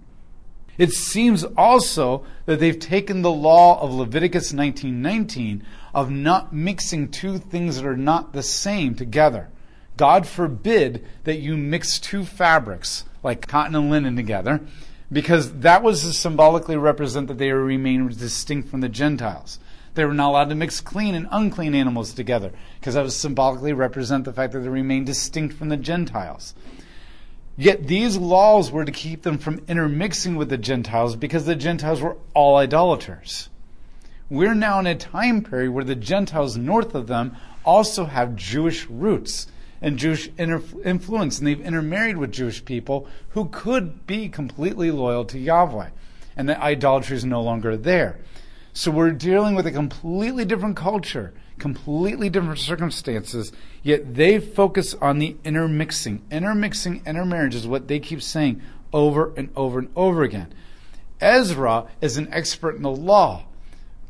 It 0.77 0.91
seems 0.91 1.44
also 1.58 2.25
that 2.46 2.60
they've 2.60 2.77
taken 2.77 3.22
the 3.22 3.32
law 3.32 3.79
of 3.82 3.94
Leviticus 3.94 4.51
19:19 4.51 5.63
of 5.94 6.12
not 6.12 6.53
mixing 6.53 7.08
two 7.08 7.38
things 7.38 7.77
that 7.77 7.86
are 7.86 7.96
not 7.96 8.34
the 8.34 8.44
same 8.44 8.96
together. 8.96 9.50
God 9.96 10.27
forbid 10.27 11.05
that 11.24 11.39
you 11.39 11.55
mix 11.55 12.00
two 12.00 12.25
fabrics 12.25 13.05
like 13.24 13.48
cotton 13.48 13.75
and 13.75 13.89
linen 13.89 14.15
together 14.17 14.60
because 15.12 15.60
that 15.60 15.84
was 15.84 16.01
to 16.01 16.12
symbolically 16.12 16.75
represent 16.75 17.27
that 17.27 17.38
they 17.38 17.51
remain 17.51 18.08
distinct 18.10 18.70
from 18.70 18.82
the 18.82 18.89
Gentiles. 18.89 19.60
They 19.95 20.05
were 20.05 20.13
not 20.13 20.29
allowed 20.29 20.49
to 20.49 20.55
mix 20.55 20.81
clean 20.81 21.15
and 21.15 21.27
unclean 21.31 21.73
animals 21.73 22.13
together 22.13 22.51
because 22.79 22.93
that 22.93 23.03
would 23.03 23.11
symbolically 23.13 23.73
represent 23.73 24.25
the 24.25 24.33
fact 24.33 24.53
that 24.53 24.59
they 24.59 24.69
remained 24.69 25.05
distinct 25.05 25.55
from 25.55 25.69
the 25.69 25.77
Gentiles. 25.77 26.53
Yet 27.57 27.87
these 27.87 28.17
laws 28.17 28.71
were 28.71 28.83
to 28.83 28.91
keep 28.91 29.21
them 29.21 29.37
from 29.37 29.61
intermixing 29.67 30.35
with 30.35 30.49
the 30.49 30.57
Gentiles 30.57 31.15
because 31.15 31.45
the 31.45 31.55
Gentiles 31.55 32.01
were 32.01 32.17
all 32.33 32.57
idolaters. 32.57 33.49
We're 34.29 34.53
now 34.53 34.79
in 34.79 34.87
a 34.87 34.95
time 34.95 35.41
period 35.41 35.71
where 35.71 35.85
the 35.85 35.95
Gentiles 35.95 36.57
north 36.57 36.93
of 36.93 37.07
them 37.07 37.37
also 37.63 38.05
have 38.05 38.35
Jewish 38.35 38.87
roots 38.87 39.47
and 39.81 39.97
Jewish 39.97 40.29
influence, 40.37 41.37
and 41.37 41.47
they've 41.47 41.61
intermarried 41.61 42.17
with 42.17 42.31
Jewish 42.31 42.65
people 42.65 43.07
who 43.29 43.45
could 43.49 44.05
be 44.07 44.27
completely 44.27 44.91
loyal 44.91 45.25
to 45.25 45.39
Yahweh, 45.39 45.89
and 46.35 46.49
the 46.49 46.61
idolatry 46.61 47.15
is 47.15 47.23
no 47.23 47.41
longer 47.41 47.77
there. 47.77 48.17
So 48.77 48.91
we're 48.91 49.12
dealing 49.12 49.55
with 49.55 49.65
a 49.67 49.72
completely 49.72 50.44
different 50.44 50.75
culture, 50.75 51.34
completely 51.60 52.29
different 52.29 52.60
circumstances, 52.60 53.53
yet 53.84 54.15
they 54.15 54.38
focus 54.38 54.94
on 54.96 55.20
the 55.20 55.38
intermixing. 55.46 56.24
Intermixing, 56.29 57.01
intermarriage 57.05 57.55
is 57.55 57.65
what 57.65 57.88
they 57.88 58.01
keep 58.01 58.22
saying 58.22 58.62
over 58.91 59.34
and 59.38 59.50
over 59.55 59.79
and 59.79 59.88
over 59.96 60.24
again. 60.24 60.53
Ezra 61.22 61.88
is 62.01 62.17
an 62.17 62.27
expert 62.34 62.75
in 62.75 62.82
the 62.82 62.91
law, 62.91 63.46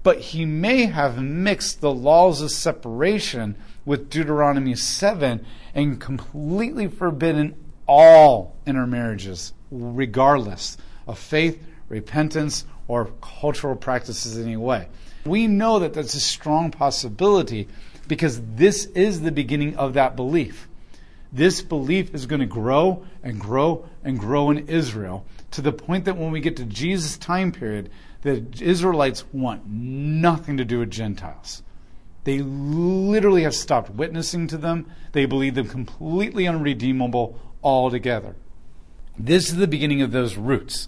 but 0.02 0.20
he 0.20 0.46
may 0.46 0.88
have 0.88 1.22
mixed 1.22 1.80
the 1.80 1.94
laws 1.94 2.42
of 2.42 2.50
separation 2.50 3.56
with 3.86 4.10
Deuteronomy 4.10 4.74
7 4.74 5.46
and 5.76 6.02
completely 6.02 6.88
forbidden 6.88 7.54
all 7.88 8.56
intermarriages, 8.66 9.54
regardless 9.70 10.76
of 11.06 11.20
faith, 11.20 11.64
repentance, 11.88 12.66
or 12.88 13.12
cultural 13.22 13.76
practices 13.76 14.38
in 14.38 14.44
any 14.44 14.58
way. 14.58 14.88
We 15.26 15.48
know 15.48 15.80
that 15.80 15.94
that's 15.94 16.14
a 16.14 16.20
strong 16.20 16.72
possibility 16.72 17.68
because 18.08 18.42
this 18.56 18.86
is 18.86 19.22
the 19.22 19.32
beginning 19.32 19.76
of 19.78 19.94
that 19.94 20.16
belief. 20.16 20.68
This 21.32 21.62
belief 21.62 22.14
is 22.14 22.28
going 22.28 22.42
to 22.42 22.46
grow 22.46 23.06
and 23.24 23.40
grow 23.40 23.90
and 24.04 24.20
grow 24.20 24.52
in 24.52 24.70
Israel 24.70 25.26
to 25.52 25.62
the 25.62 25.74
point 25.74 26.06
that 26.06 26.18
when 26.18 26.32
we 26.32 26.40
get 26.40 26.58
to 26.58 26.66
Jesus' 26.66 27.18
time 27.18 27.52
period, 27.52 27.90
the 28.22 28.46
Israelites 28.62 29.26
want 29.34 29.68
nothing 29.68 30.58
to 30.58 30.66
do 30.66 30.80
with 30.80 30.92
Gentiles. 30.92 31.64
They 32.24 32.40
literally 32.40 33.44
have 33.44 33.54
stopped 33.54 33.90
witnessing 33.92 34.48
to 34.48 34.58
them. 34.58 34.90
They 35.12 35.26
believe 35.26 35.56
them 35.56 35.68
completely 35.68 36.48
unredeemable 36.48 37.40
altogether. 37.64 38.36
This 39.18 39.50
is 39.50 39.56
the 39.56 39.68
beginning 39.68 40.02
of 40.02 40.12
those 40.12 40.36
roots. 40.36 40.88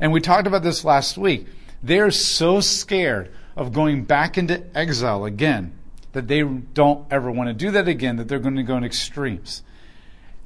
And 0.00 0.12
we 0.12 0.20
talked 0.20 0.46
about 0.46 0.62
this 0.62 0.84
last 0.84 1.16
week. 1.16 1.46
They're 1.82 2.10
so 2.10 2.60
scared 2.60 3.32
of 3.56 3.72
going 3.72 4.04
back 4.04 4.36
into 4.36 4.62
exile 4.76 5.24
again 5.24 5.72
that 6.12 6.28
they 6.28 6.42
don't 6.42 7.06
ever 7.10 7.30
want 7.30 7.48
to 7.48 7.54
do 7.54 7.70
that 7.72 7.88
again, 7.88 8.16
that 8.16 8.28
they're 8.28 8.38
going 8.38 8.56
to 8.56 8.62
go 8.62 8.76
in 8.76 8.84
extremes. 8.84 9.62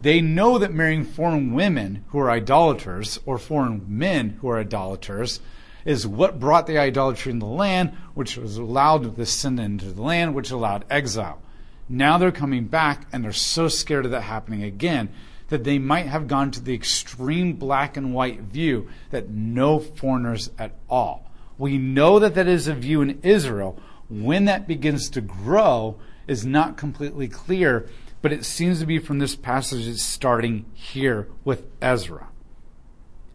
They 0.00 0.21
know 0.21 0.59
that 0.59 0.73
marrying 0.73 1.04
foreign 1.04 1.52
women 1.52 2.04
who 2.09 2.19
are 2.19 2.30
idolaters 2.30 3.21
or 3.26 3.38
foreign 3.38 3.85
men 3.87 4.38
who 4.40 4.49
are 4.49 4.59
idolaters 4.59 5.40
is 5.85 6.07
what 6.07 6.40
brought 6.40 6.66
the 6.66 6.78
idolatry 6.78 7.33
in 7.33 7.38
the 7.38 7.47
land, 7.47 7.90
which 8.14 8.37
was 8.37 8.57
allowed 8.57 9.16
the 9.16 9.26
sin 9.26 9.59
into 9.59 9.92
the 9.92 10.02
land, 10.02 10.35
which 10.35 10.50
allowed 10.50 10.85
exile. 10.90 11.40
Now 11.88 12.19
they're 12.19 12.33
coming 12.33 12.64
back 12.64 13.07
and 13.12 13.25
they're 13.25 13.33
so 13.33 13.69
scared 13.69 14.04
of 14.04 14.12
that 14.12 14.23
happening 14.23 14.62
again 14.62 15.11
that 15.50 15.64
they 15.64 15.78
might 15.78 16.07
have 16.07 16.26
gone 16.26 16.50
to 16.52 16.61
the 16.61 16.75
extreme 16.75 17.52
black 17.52 17.97
and 17.97 18.14
white 18.14 18.40
view 18.40 18.88
that 19.11 19.28
no 19.28 19.78
foreigners 19.78 20.50
at 20.59 20.73
all. 20.88 21.30
We 21.59 21.76
know 21.76 22.19
that 22.19 22.35
that 22.37 22.49
is 22.49 22.66
a 22.66 22.75
view 22.75 23.02
in 23.02 23.21
Israel. 23.23 23.78
When 24.09 24.47
that 24.47 24.66
begins 24.66 25.11
to 25.11 25.21
grow 25.21 25.97
is 26.26 26.47
not 26.47 26.78
completely 26.78 27.28
clear, 27.28 27.88
but 28.23 28.33
it 28.33 28.45
seems 28.45 28.80
to 28.80 28.87
be 28.87 28.99
from 28.99 29.19
this 29.19 29.37
passage 29.37 29.87
it's 29.87 30.02
starting 30.02 30.64
here 30.73 31.28
with 31.45 31.64
Ezra. 31.83 32.28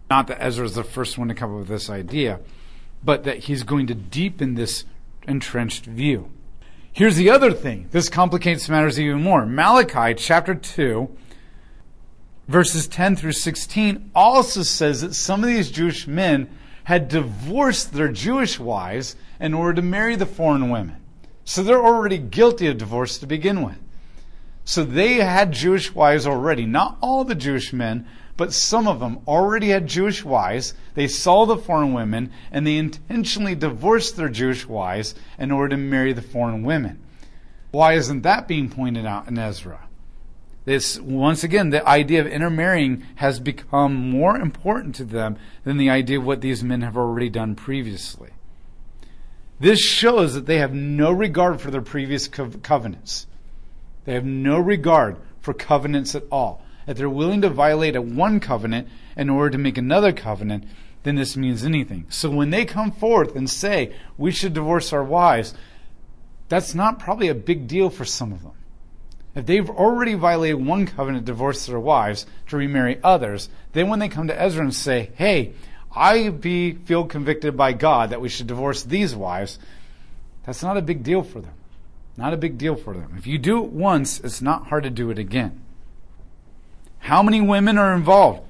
Not 0.09 0.27
that 0.27 0.41
Ezra 0.41 0.65
is 0.65 0.75
the 0.75 0.83
first 0.83 1.17
one 1.17 1.27
to 1.27 1.33
come 1.33 1.51
up 1.51 1.59
with 1.59 1.67
this 1.67 1.89
idea, 1.89 2.39
but 3.03 3.23
that 3.25 3.39
he's 3.39 3.63
going 3.63 3.87
to 3.87 3.93
deepen 3.93 4.55
this 4.55 4.85
entrenched 5.27 5.85
view. 5.85 6.31
Here's 6.93 7.17
the 7.17 7.29
other 7.29 7.51
thing. 7.51 7.89
This 7.91 8.07
complicates 8.07 8.69
matters 8.69 8.99
even 8.99 9.21
more. 9.21 9.45
Malachi 9.45 10.13
chapter 10.13 10.55
2 10.55 11.09
verses 12.47 12.87
10 12.87 13.15
through 13.15 13.31
16 13.31 14.11
also 14.13 14.63
says 14.63 15.01
that 15.01 15.15
some 15.15 15.43
of 15.43 15.49
these 15.49 15.71
Jewish 15.71 16.07
men 16.07 16.49
had 16.85 17.07
divorced 17.07 17.93
their 17.93 18.09
Jewish 18.11 18.59
wives 18.59 19.15
in 19.39 19.53
order 19.53 19.73
to 19.73 19.81
marry 19.81 20.15
the 20.15 20.25
foreign 20.25 20.69
women. 20.69 20.97
So 21.43 21.63
they're 21.63 21.83
already 21.83 22.17
guilty 22.17 22.67
of 22.67 22.77
divorce 22.77 23.17
to 23.19 23.27
begin 23.27 23.63
with. 23.63 23.77
So 24.63 24.83
they 24.83 25.15
had 25.15 25.51
Jewish 25.51 25.93
wives 25.93 26.25
already. 26.25 26.65
Not 26.65 26.97
all 27.01 27.23
the 27.23 27.35
Jewish 27.35 27.71
men, 27.71 28.07
but 28.37 28.51
some 28.51 28.87
of 28.87 28.99
them 28.99 29.19
already 29.27 29.69
had 29.69 29.87
Jewish 29.87 30.25
wives. 30.25 30.73
They 30.95 31.07
saw 31.07 31.45
the 31.45 31.57
foreign 31.57 31.93
women 31.93 32.31
and 32.51 32.65
they 32.65 32.77
intentionally 32.77 33.55
divorced 33.55 34.15
their 34.15 34.29
Jewish 34.29 34.67
wives 34.67 35.15
in 35.37 35.51
order 35.51 35.69
to 35.69 35.77
marry 35.77 36.13
the 36.13 36.21
foreign 36.21 36.63
women. 36.63 36.99
Why 37.71 37.93
isn't 37.93 38.21
that 38.21 38.47
being 38.47 38.69
pointed 38.69 39.05
out 39.05 39.27
in 39.27 39.37
Ezra? 39.37 39.84
This, 40.65 40.99
once 40.99 41.43
again, 41.43 41.69
the 41.69 41.87
idea 41.87 42.21
of 42.21 42.27
intermarrying 42.27 43.05
has 43.15 43.39
become 43.39 43.93
more 43.93 44.35
important 44.35 44.95
to 44.95 45.05
them 45.05 45.37
than 45.63 45.77
the 45.77 45.91
idea 45.91 46.19
of 46.19 46.25
what 46.25 46.41
these 46.41 46.63
men 46.63 46.81
have 46.81 46.97
already 46.97 47.29
done 47.29 47.55
previously. 47.55 48.31
This 49.59 49.79
shows 49.79 50.33
that 50.33 50.47
they 50.47 50.57
have 50.57 50.73
no 50.73 51.11
regard 51.11 51.61
for 51.61 51.69
their 51.69 51.81
previous 51.81 52.27
co- 52.27 52.49
covenants. 52.49 53.27
They 54.05 54.13
have 54.13 54.25
no 54.25 54.59
regard 54.59 55.17
for 55.39 55.53
covenants 55.53 56.15
at 56.15 56.23
all. 56.31 56.63
If 56.87 56.97
they're 56.97 57.09
willing 57.09 57.41
to 57.41 57.49
violate 57.49 57.95
a 57.95 58.01
one 58.01 58.39
covenant 58.39 58.87
in 59.15 59.29
order 59.29 59.51
to 59.51 59.57
make 59.57 59.77
another 59.77 60.11
covenant, 60.11 60.65
then 61.03 61.15
this 61.15 61.37
means 61.37 61.63
anything. 61.63 62.07
So 62.09 62.29
when 62.29 62.49
they 62.49 62.65
come 62.65 62.91
forth 62.91 63.35
and 63.35 63.49
say, 63.49 63.95
we 64.17 64.31
should 64.31 64.53
divorce 64.53 64.91
our 64.91 65.03
wives, 65.03 65.53
that's 66.49 66.73
not 66.73 66.99
probably 66.99 67.27
a 67.27 67.35
big 67.35 67.67
deal 67.67 67.91
for 67.91 68.05
some 68.05 68.33
of 68.33 68.41
them. 68.41 68.53
If 69.35 69.45
they've 69.45 69.69
already 69.69 70.13
violated 70.13 70.65
one 70.65 70.87
covenant, 70.87 71.25
divorce 71.25 71.65
their 71.65 71.79
wives 71.79 72.25
to 72.47 72.57
remarry 72.57 72.99
others, 73.03 73.49
then 73.73 73.89
when 73.89 73.99
they 73.99 74.07
come 74.07 74.27
to 74.27 74.41
Ezra 74.41 74.63
and 74.63 74.73
say, 74.73 75.11
hey, 75.15 75.53
I 75.93 76.29
be, 76.29 76.73
feel 76.73 77.05
convicted 77.05 77.57
by 77.57 77.73
God 77.73 78.09
that 78.09 78.21
we 78.21 78.29
should 78.29 78.47
divorce 78.47 78.83
these 78.83 79.13
wives, 79.13 79.59
That's 80.45 80.63
not 80.63 80.77
a 80.77 80.81
big 80.81 81.03
deal 81.03 81.23
for 81.23 81.41
them. 81.41 81.53
Not 82.17 82.33
a 82.33 82.37
big 82.37 82.57
deal 82.57 82.75
for 82.75 82.93
them. 82.93 83.15
If 83.17 83.27
you 83.27 83.37
do 83.37 83.63
it 83.63 83.71
once, 83.71 84.19
it's 84.19 84.41
not 84.41 84.67
hard 84.67 84.83
to 84.83 84.89
do 84.89 85.09
it 85.09 85.19
again. 85.19 85.61
How 86.99 87.21
many 87.21 87.41
women 87.41 87.77
are 87.77 87.93
involved? 87.93 88.41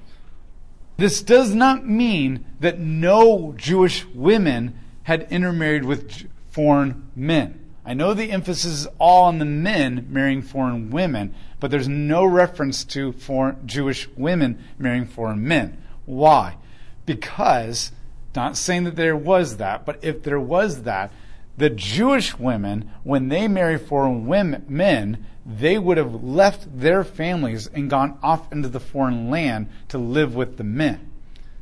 This 0.97 1.21
does 1.21 1.53
not 1.53 1.85
mean 1.85 2.45
that 2.59 2.79
no 2.79 3.53
Jewish 3.57 4.05
women 4.05 4.77
had 5.03 5.27
intermarried 5.31 5.83
with 5.83 6.29
foreign 6.51 7.09
men. 7.15 7.64
I 7.85 7.93
know 7.93 8.13
the 8.13 8.31
emphasis 8.31 8.65
is 8.65 8.87
all 8.97 9.25
on 9.25 9.37
the 9.37 9.45
men 9.45 10.07
marrying 10.09 10.41
foreign 10.41 10.89
women, 10.89 11.35
but 11.59 11.69
there's 11.69 11.87
no 11.87 12.25
reference 12.25 12.83
to 12.85 13.11
foreign 13.11 13.67
Jewish 13.67 14.09
women 14.17 14.63
marrying 14.79 15.05
foreign 15.05 15.47
men. 15.47 15.83
Why? 16.05 16.57
Because, 17.05 17.91
not 18.35 18.57
saying 18.57 18.85
that 18.85 18.95
there 18.95 19.15
was 19.15 19.57
that, 19.57 19.85
but 19.85 20.03
if 20.03 20.23
there 20.23 20.39
was 20.39 20.83
that, 20.83 21.11
the 21.57 21.69
Jewish 21.69 22.37
women, 22.37 22.89
when 23.03 23.29
they 23.29 23.47
marry 23.47 23.77
foreign 23.77 24.25
women, 24.25 24.65
men, 24.67 25.25
they 25.45 25.77
would 25.77 25.97
have 25.97 26.23
left 26.23 26.79
their 26.79 27.03
families 27.03 27.67
and 27.67 27.89
gone 27.89 28.17
off 28.23 28.51
into 28.51 28.67
the 28.67 28.79
foreign 28.79 29.29
land 29.29 29.69
to 29.89 29.99
live 29.99 30.35
with 30.35 30.57
the 30.57 30.63
men. 30.63 31.11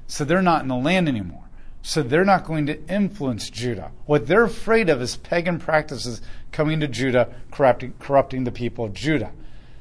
So 0.08 0.24
they're 0.24 0.42
not 0.42 0.62
in 0.62 0.70
the 0.70 0.76
land 0.76 1.10
anymore. 1.10 1.43
So 1.86 2.02
they're 2.02 2.24
not 2.24 2.46
going 2.46 2.66
to 2.68 2.88
influence 2.88 3.50
Judah. 3.50 3.92
What 4.06 4.26
they're 4.26 4.46
afraid 4.46 4.90
of 4.90 5.02
is 5.02 5.18
pagan 5.18 5.60
practices 5.60 6.22
coming 6.54 6.80
to 6.80 6.88
Judah, 6.88 7.36
corrupting, 7.52 7.96
corrupting 8.00 8.46
the 8.46 8.54
people 8.54 8.86
of 8.86 8.94
Judah. 8.94 9.32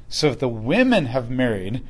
So 0.09 0.27
if 0.27 0.37
the 0.37 0.49
women 0.49 1.05
have 1.05 1.29
married 1.29 1.81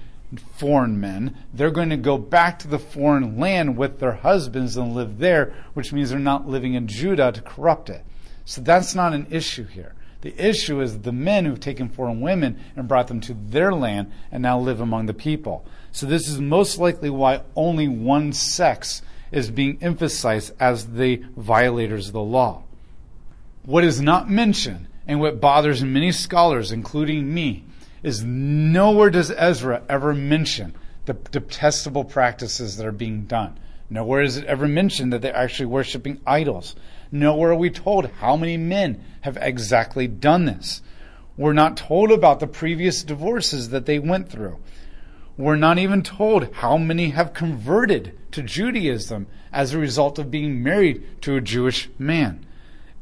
foreign 0.55 1.00
men, 1.00 1.36
they're 1.51 1.72
going 1.72 1.89
to 1.89 1.98
go 1.98 2.20
back 2.20 2.60
to 2.60 2.67
the 2.67 2.77
foreign 2.77 3.39
land 3.39 3.75
with 3.75 4.00
their 4.00 4.13
husbands 4.13 4.77
and 4.77 4.93
live 4.93 5.17
there, 5.17 5.51
which 5.74 5.91
means 5.91 6.12
they're 6.12 6.20
not 6.20 6.48
living 6.48 6.75
in 6.75 6.88
Judah 6.88 7.32
to 7.32 7.41
corrupt 7.41 7.89
it. 7.89 8.05
So 8.46 8.62
that's 8.62 8.93
not 8.93 9.13
an 9.13 9.25
issue 9.32 9.65
here. 9.65 9.96
The 10.22 10.39
issue 10.39 10.79
is 10.79 11.00
the 11.00 11.12
men 11.12 11.46
who've 11.46 11.60
taken 11.60 11.89
foreign 11.89 12.22
women 12.22 12.60
and 12.75 12.88
brought 12.88 13.08
them 13.08 13.20
to 13.22 13.34
their 13.34 13.74
land 13.74 14.12
and 14.32 14.43
now 14.43 14.60
live 14.60 14.79
among 14.79 15.08
the 15.08 15.13
people. 15.13 15.65
So 15.91 16.05
this 16.05 16.27
is 16.27 16.39
most 16.39 16.77
likely 16.77 17.10
why 17.10 17.41
only 17.55 17.88
one 17.88 18.32
sex 18.32 19.01
is 19.33 19.51
being 19.51 19.77
emphasized 19.81 20.53
as 20.59 20.85
the 20.93 21.23
violators 21.35 22.07
of 22.07 22.13
the 22.13 22.21
law. 22.21 22.63
What 23.65 23.83
is 23.83 24.01
not 24.01 24.29
mentioned, 24.29 24.87
and 25.07 25.19
what 25.19 25.41
bothers 25.41 25.83
many 25.83 26.11
scholars, 26.11 26.71
including 26.71 27.33
me, 27.33 27.63
is 28.03 28.23
nowhere 28.23 29.09
does 29.09 29.31
Ezra 29.31 29.81
ever 29.89 30.13
mention 30.13 30.73
the 31.05 31.13
detestable 31.13 32.05
practices 32.05 32.77
that 32.77 32.85
are 32.85 32.91
being 32.91 33.23
done. 33.23 33.57
Nowhere 33.89 34.21
is 34.21 34.37
it 34.37 34.45
ever 34.45 34.67
mentioned 34.67 35.13
that 35.13 35.21
they're 35.21 35.35
actually 35.35 35.67
worshiping 35.67 36.19
idols. 36.25 36.75
Nowhere 37.11 37.51
are 37.51 37.55
we 37.55 37.69
told 37.69 38.07
how 38.19 38.35
many 38.35 38.57
men 38.57 39.03
have 39.21 39.37
exactly 39.39 40.07
done 40.07 40.45
this. 40.45 40.81
We're 41.37 41.53
not 41.53 41.77
told 41.77 42.11
about 42.11 42.39
the 42.39 42.47
previous 42.47 43.03
divorces 43.03 43.69
that 43.69 43.85
they 43.85 43.99
went 43.99 44.29
through. 44.29 44.59
We're 45.35 45.55
not 45.55 45.79
even 45.79 46.03
told 46.03 46.53
how 46.53 46.77
many 46.77 47.09
have 47.09 47.33
converted 47.33 48.17
to 48.31 48.43
Judaism 48.43 49.27
as 49.51 49.73
a 49.73 49.79
result 49.79 50.19
of 50.19 50.29
being 50.29 50.61
married 50.61 51.21
to 51.21 51.35
a 51.35 51.41
Jewish 51.41 51.89
man. 51.97 52.45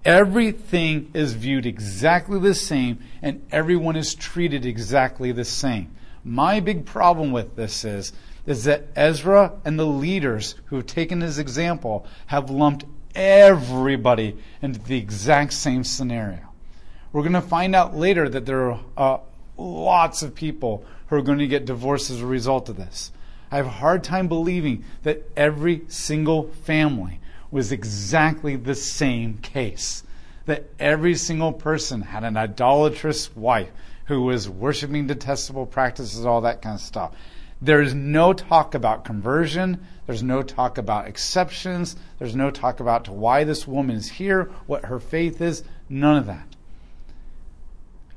Everything 0.06 1.12
is 1.14 1.34
viewed 1.34 1.66
exactly 1.66 2.40
the 2.40 2.56
same 2.56 3.00
and 3.22 3.46
everyone 3.52 3.96
is 3.96 4.16
treated 4.16 4.66
exactly 4.66 5.32
the 5.32 5.46
same. 5.46 5.92
My 6.24 6.60
big 6.60 6.86
problem 6.86 7.32
with 7.32 7.56
this 7.56 7.84
is, 7.84 8.14
is 8.46 8.64
that 8.64 8.88
Ezra 8.96 9.54
and 9.66 9.78
the 9.78 9.86
leaders 9.86 10.56
who 10.66 10.78
have 10.78 10.88
taken 10.88 11.22
his 11.22 11.38
example 11.38 12.06
have 12.28 12.50
lumped 12.50 12.86
everybody 13.14 14.38
into 14.62 14.80
the 14.80 14.98
exact 14.98 15.54
same 15.54 15.84
scenario. 15.84 16.48
We're 17.12 17.24
going 17.24 17.34
to 17.34 17.42
find 17.42 17.76
out 17.76 17.96
later 17.96 18.30
that 18.30 18.46
there 18.46 18.72
are 18.72 18.80
uh, 18.98 19.18
lots 19.58 20.24
of 20.24 20.34
people 20.34 20.86
who 21.12 21.18
are 21.18 21.22
going 21.22 21.40
to 21.40 21.48
get 21.48 21.66
divorced 21.66 22.10
as 22.10 22.22
a 22.22 22.26
result 22.26 22.70
of 22.70 22.78
this. 22.78 23.12
I 23.52 23.58
have 23.58 23.66
a 23.66 23.70
hard 23.70 24.02
time 24.02 24.30
believing 24.30 24.86
that 25.04 25.30
every 25.36 25.82
single 25.90 26.44
family 26.64 27.20
was 27.52 27.74
exactly 27.74 28.56
the 28.56 28.76
same 28.76 29.40
case. 29.40 30.04
That 30.46 30.70
every 30.80 31.16
single 31.16 31.52
person 31.52 32.02
had 32.02 32.24
an 32.24 32.38
idolatrous 32.38 33.36
wife 33.36 33.70
who 34.06 34.22
was 34.22 34.48
worshiping 34.48 35.08
detestable 35.08 35.66
practices, 35.66 36.26
all 36.26 36.40
that 36.42 36.62
kind 36.62 36.76
of 36.76 36.82
stuff. 36.82 37.14
There 37.62 37.82
is 37.82 37.94
no 37.94 38.32
talk 38.32 38.74
about 38.74 39.04
conversion. 39.04 39.86
There's 40.06 40.24
no 40.24 40.42
talk 40.44 40.78
about 40.78 41.08
exceptions. 41.08 41.98
There's 42.20 42.38
no 42.38 42.52
talk 42.52 42.80
about 42.80 43.10
why 43.10 43.44
this 43.44 43.68
woman 43.68 43.98
is 43.98 44.12
here, 44.12 44.50
what 44.66 44.86
her 44.86 45.02
faith 45.02 45.42
is. 45.42 45.66
None 45.90 46.20
of 46.20 46.26
that. 46.28 46.56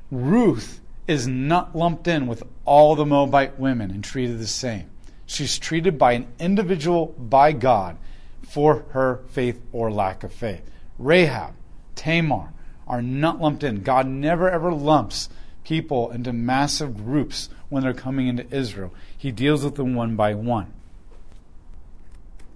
Ruth 0.09 0.79
is 1.07 1.27
not 1.27 1.75
lumped 1.75 2.07
in 2.07 2.27
with 2.27 2.43
all 2.65 2.95
the 2.95 3.05
Moabite 3.05 3.59
women 3.59 3.91
and 3.91 4.03
treated 4.03 4.39
the 4.39 4.47
same. 4.47 4.89
She's 5.25 5.57
treated 5.57 5.97
by 5.97 6.13
an 6.13 6.27
individual 6.39 7.07
by 7.17 7.51
God 7.51 7.97
for 8.43 8.85
her 8.91 9.21
faith 9.29 9.61
or 9.71 9.91
lack 9.91 10.23
of 10.23 10.33
faith. 10.33 10.69
Rahab, 10.97 11.53
Tamar 11.95 12.53
are 12.87 13.01
not 13.01 13.41
lumped 13.41 13.63
in. 13.63 13.81
God 13.81 14.07
never 14.07 14.49
ever 14.49 14.71
lumps 14.71 15.29
people 15.63 16.11
into 16.11 16.31
massive 16.31 16.95
groups 16.97 17.49
when 17.69 17.83
they're 17.83 17.93
coming 17.93 18.27
into 18.27 18.55
Israel. 18.55 18.93
He 19.17 19.31
deals 19.31 19.63
with 19.63 19.75
them 19.75 19.95
one 19.95 20.15
by 20.15 20.35
one. 20.35 20.71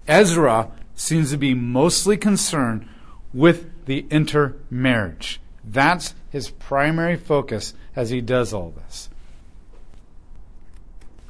Ezra 0.06 0.70
seems 0.94 1.30
to 1.30 1.36
be 1.36 1.54
mostly 1.54 2.16
concerned 2.16 2.88
with 3.32 3.86
the 3.86 4.06
intermarriage. 4.10 5.40
That's 5.72 6.14
his 6.30 6.50
primary 6.50 7.16
focus 7.16 7.74
as 7.94 8.10
he 8.10 8.20
does 8.20 8.52
all 8.52 8.70
this. 8.70 9.08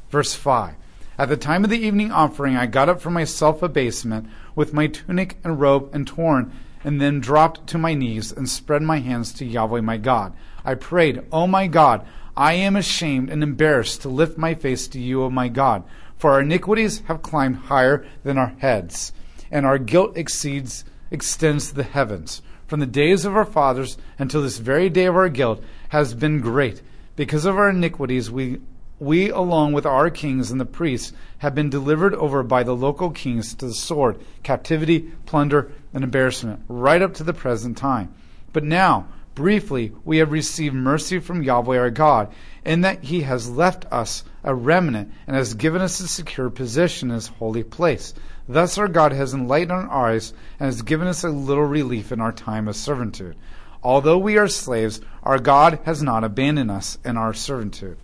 Verse 0.09 0.35
5 0.35 0.75
At 1.19 1.29
the 1.29 1.37
time 1.37 1.63
of 1.63 1.69
the 1.71 1.79
evening 1.79 2.11
offering, 2.11 2.57
I 2.57 2.65
got 2.65 2.89
up 2.89 3.03
from 3.03 3.13
my 3.13 3.25
self 3.25 3.63
abasement 3.63 4.29
with 4.55 4.73
my 4.73 4.87
tunic 4.87 5.37
and 5.45 5.61
robe 5.61 5.91
and 5.93 6.07
torn, 6.07 6.53
and 6.83 7.01
then 7.01 7.21
dropped 7.21 7.67
to 7.69 7.79
my 7.79 7.93
knees 7.93 8.33
and 8.33 8.49
spread 8.49 8.83
my 8.83 9.01
hands 9.01 9.35
to 9.35 9.45
Yahweh 9.45 9.83
my 9.83 9.99
God. 9.99 10.33
I 10.65 10.75
prayed, 10.75 11.19
O 11.19 11.43
oh 11.43 11.47
my 11.47 11.67
God, 11.67 12.07
I 12.35 12.55
am 12.55 12.77
ashamed 12.77 13.29
and 13.29 13.43
embarrassed 13.43 14.01
to 14.03 14.09
lift 14.09 14.39
my 14.39 14.55
face 14.55 14.89
to 14.89 14.99
you, 14.99 15.23
O 15.25 15.31
my 15.31 15.49
God, 15.49 15.85
for 16.17 16.31
our 16.31 16.41
iniquities 16.41 17.01
have 17.01 17.21
climbed 17.21 17.57
higher 17.57 18.07
than 18.23 18.39
our 18.39 18.55
heads, 18.59 19.13
and 19.51 19.67
our 19.67 19.77
guilt 19.77 20.17
exceeds 20.17 20.85
extends 21.11 21.73
the 21.73 21.83
heavens. 21.83 22.41
From 22.71 22.79
the 22.79 22.87
days 22.87 23.25
of 23.25 23.35
our 23.35 23.45
fathers 23.45 23.99
until 24.17 24.43
this 24.43 24.59
very 24.59 24.89
day 24.89 25.07
of 25.07 25.17
our 25.17 25.29
guilt 25.29 25.61
has 25.89 26.15
been 26.15 26.41
great. 26.41 26.81
Because 27.17 27.45
of 27.45 27.59
our 27.59 27.69
iniquities, 27.69 28.31
we 28.31 28.61
we, 29.01 29.29
along 29.29 29.73
with 29.73 29.87
our 29.87 30.09
kings 30.09 30.53
and 30.53 30.61
the 30.61 30.65
priests, 30.65 31.13
have 31.39 31.53
been 31.53 31.69
delivered 31.69 32.15
over 32.15 32.45
by 32.45 32.63
the 32.63 32.77
local 32.77 33.11
kings 33.11 33.55
to 33.57 33.67
the 33.67 33.75
sword, 33.75 34.21
captivity, 34.45 35.11
plunder, 35.27 35.73
and 35.93 36.05
embarrassment, 36.05 36.61
right 36.69 37.03
up 37.03 37.15
to 37.15 37.25
the 37.25 37.33
present 37.33 37.77
time. 37.77 38.15
But 38.53 38.63
now, 38.63 39.09
Briefly, 39.41 39.91
we 40.05 40.19
have 40.19 40.33
received 40.33 40.75
mercy 40.75 41.19
from 41.19 41.43
Yahweh 41.43 41.79
our 41.79 41.89
God, 41.89 42.31
in 42.63 42.83
that 42.83 43.05
He 43.05 43.23
has 43.23 43.49
left 43.49 43.87
us 43.91 44.23
a 44.45 44.55
remnant 44.55 45.15
and 45.27 45.35
has 45.35 45.55
given 45.55 45.81
us 45.81 45.99
a 45.99 46.09
secure 46.09 46.51
position 46.51 47.09
in 47.09 47.15
His 47.15 47.29
holy 47.29 47.63
place. 47.63 48.13
Thus, 48.47 48.77
our 48.77 48.87
God 48.87 49.13
has 49.13 49.33
enlightened 49.33 49.73
our 49.73 50.09
eyes 50.09 50.35
and 50.59 50.67
has 50.67 50.83
given 50.83 51.09
us 51.09 51.25
a 51.25 51.31
little 51.31 51.65
relief 51.65 52.13
in 52.13 52.21
our 52.21 52.33
time 52.33 52.69
of 52.69 52.77
servitude. 52.77 53.35
Although 53.83 54.19
we 54.19 54.37
are 54.37 54.47
slaves, 54.47 55.01
our 55.23 55.39
God 55.39 55.79
has 55.85 56.03
not 56.03 56.23
abandoned 56.23 56.71
us 56.71 56.99
in 57.03 57.17
our 57.17 57.33
servitude. 57.33 57.97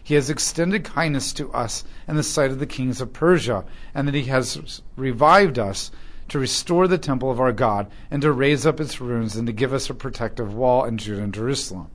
He 0.00 0.14
has 0.14 0.30
extended 0.30 0.84
kindness 0.84 1.32
to 1.32 1.52
us 1.52 1.82
in 2.06 2.14
the 2.14 2.22
sight 2.22 2.52
of 2.52 2.60
the 2.60 2.66
kings 2.66 3.00
of 3.00 3.12
Persia, 3.12 3.64
and 3.96 4.06
that 4.06 4.14
He 4.14 4.26
has 4.26 4.80
revived 4.94 5.58
us 5.58 5.90
to 6.28 6.38
restore 6.38 6.88
the 6.88 6.98
temple 6.98 7.30
of 7.30 7.40
our 7.40 7.52
God 7.52 7.90
and 8.10 8.22
to 8.22 8.32
raise 8.32 8.66
up 8.66 8.80
its 8.80 9.00
ruins 9.00 9.36
and 9.36 9.46
to 9.46 9.52
give 9.52 9.72
us 9.72 9.90
a 9.90 9.94
protective 9.94 10.54
wall 10.54 10.84
in 10.84 10.98
Judah 10.98 11.22
and 11.22 11.34
Jerusalem. 11.34 11.90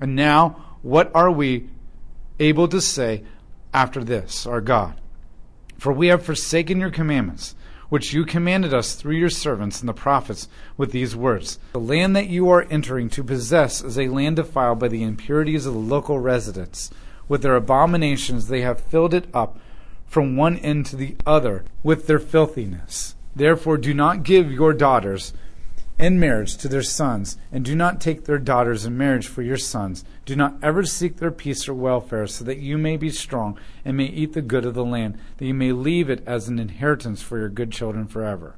And 0.00 0.16
now, 0.16 0.78
what 0.82 1.10
are 1.14 1.30
we 1.30 1.68
able 2.38 2.68
to 2.68 2.80
say 2.80 3.24
after 3.72 4.02
this, 4.02 4.46
our 4.46 4.60
God? 4.60 5.00
For 5.78 5.92
we 5.92 6.08
have 6.08 6.24
forsaken 6.24 6.80
your 6.80 6.90
commandments, 6.90 7.54
which 7.88 8.12
you 8.12 8.24
commanded 8.24 8.72
us 8.72 8.94
through 8.94 9.16
your 9.16 9.30
servants 9.30 9.80
and 9.80 9.88
the 9.88 9.94
prophets 9.94 10.48
with 10.76 10.90
these 10.92 11.14
words 11.14 11.58
The 11.72 11.80
land 11.80 12.16
that 12.16 12.28
you 12.28 12.48
are 12.50 12.66
entering 12.70 13.08
to 13.10 13.24
possess 13.24 13.82
is 13.82 13.98
a 13.98 14.08
land 14.08 14.36
defiled 14.36 14.78
by 14.78 14.88
the 14.88 15.02
impurities 15.02 15.66
of 15.66 15.74
the 15.74 15.80
local 15.80 16.18
residents. 16.18 16.90
With 17.28 17.42
their 17.42 17.56
abominations, 17.56 18.48
they 18.48 18.62
have 18.62 18.80
filled 18.80 19.14
it 19.14 19.26
up 19.32 19.58
from 20.06 20.36
one 20.36 20.56
end 20.58 20.86
to 20.86 20.96
the 20.96 21.16
other 21.26 21.64
with 21.82 22.06
their 22.06 22.18
filthiness. 22.18 23.14
Therefore, 23.36 23.78
do 23.78 23.94
not 23.94 24.22
give 24.22 24.50
your 24.50 24.72
daughters 24.72 25.32
in 25.98 26.18
marriage 26.18 26.56
to 26.56 26.68
their 26.68 26.82
sons, 26.82 27.36
and 27.52 27.64
do 27.64 27.74
not 27.76 28.00
take 28.00 28.24
their 28.24 28.38
daughters 28.38 28.84
in 28.84 28.98
marriage 28.98 29.28
for 29.28 29.42
your 29.42 29.56
sons. 29.56 30.04
Do 30.24 30.34
not 30.34 30.56
ever 30.62 30.84
seek 30.84 31.16
their 31.16 31.30
peace 31.30 31.68
or 31.68 31.74
welfare, 31.74 32.26
so 32.26 32.44
that 32.44 32.58
you 32.58 32.78
may 32.78 32.96
be 32.96 33.10
strong 33.10 33.58
and 33.84 33.96
may 33.96 34.06
eat 34.06 34.32
the 34.32 34.42
good 34.42 34.64
of 34.64 34.74
the 34.74 34.84
land, 34.84 35.18
that 35.38 35.46
you 35.46 35.54
may 35.54 35.72
leave 35.72 36.10
it 36.10 36.22
as 36.26 36.48
an 36.48 36.58
inheritance 36.58 37.22
for 37.22 37.38
your 37.38 37.48
good 37.48 37.70
children 37.70 38.06
forever. 38.06 38.56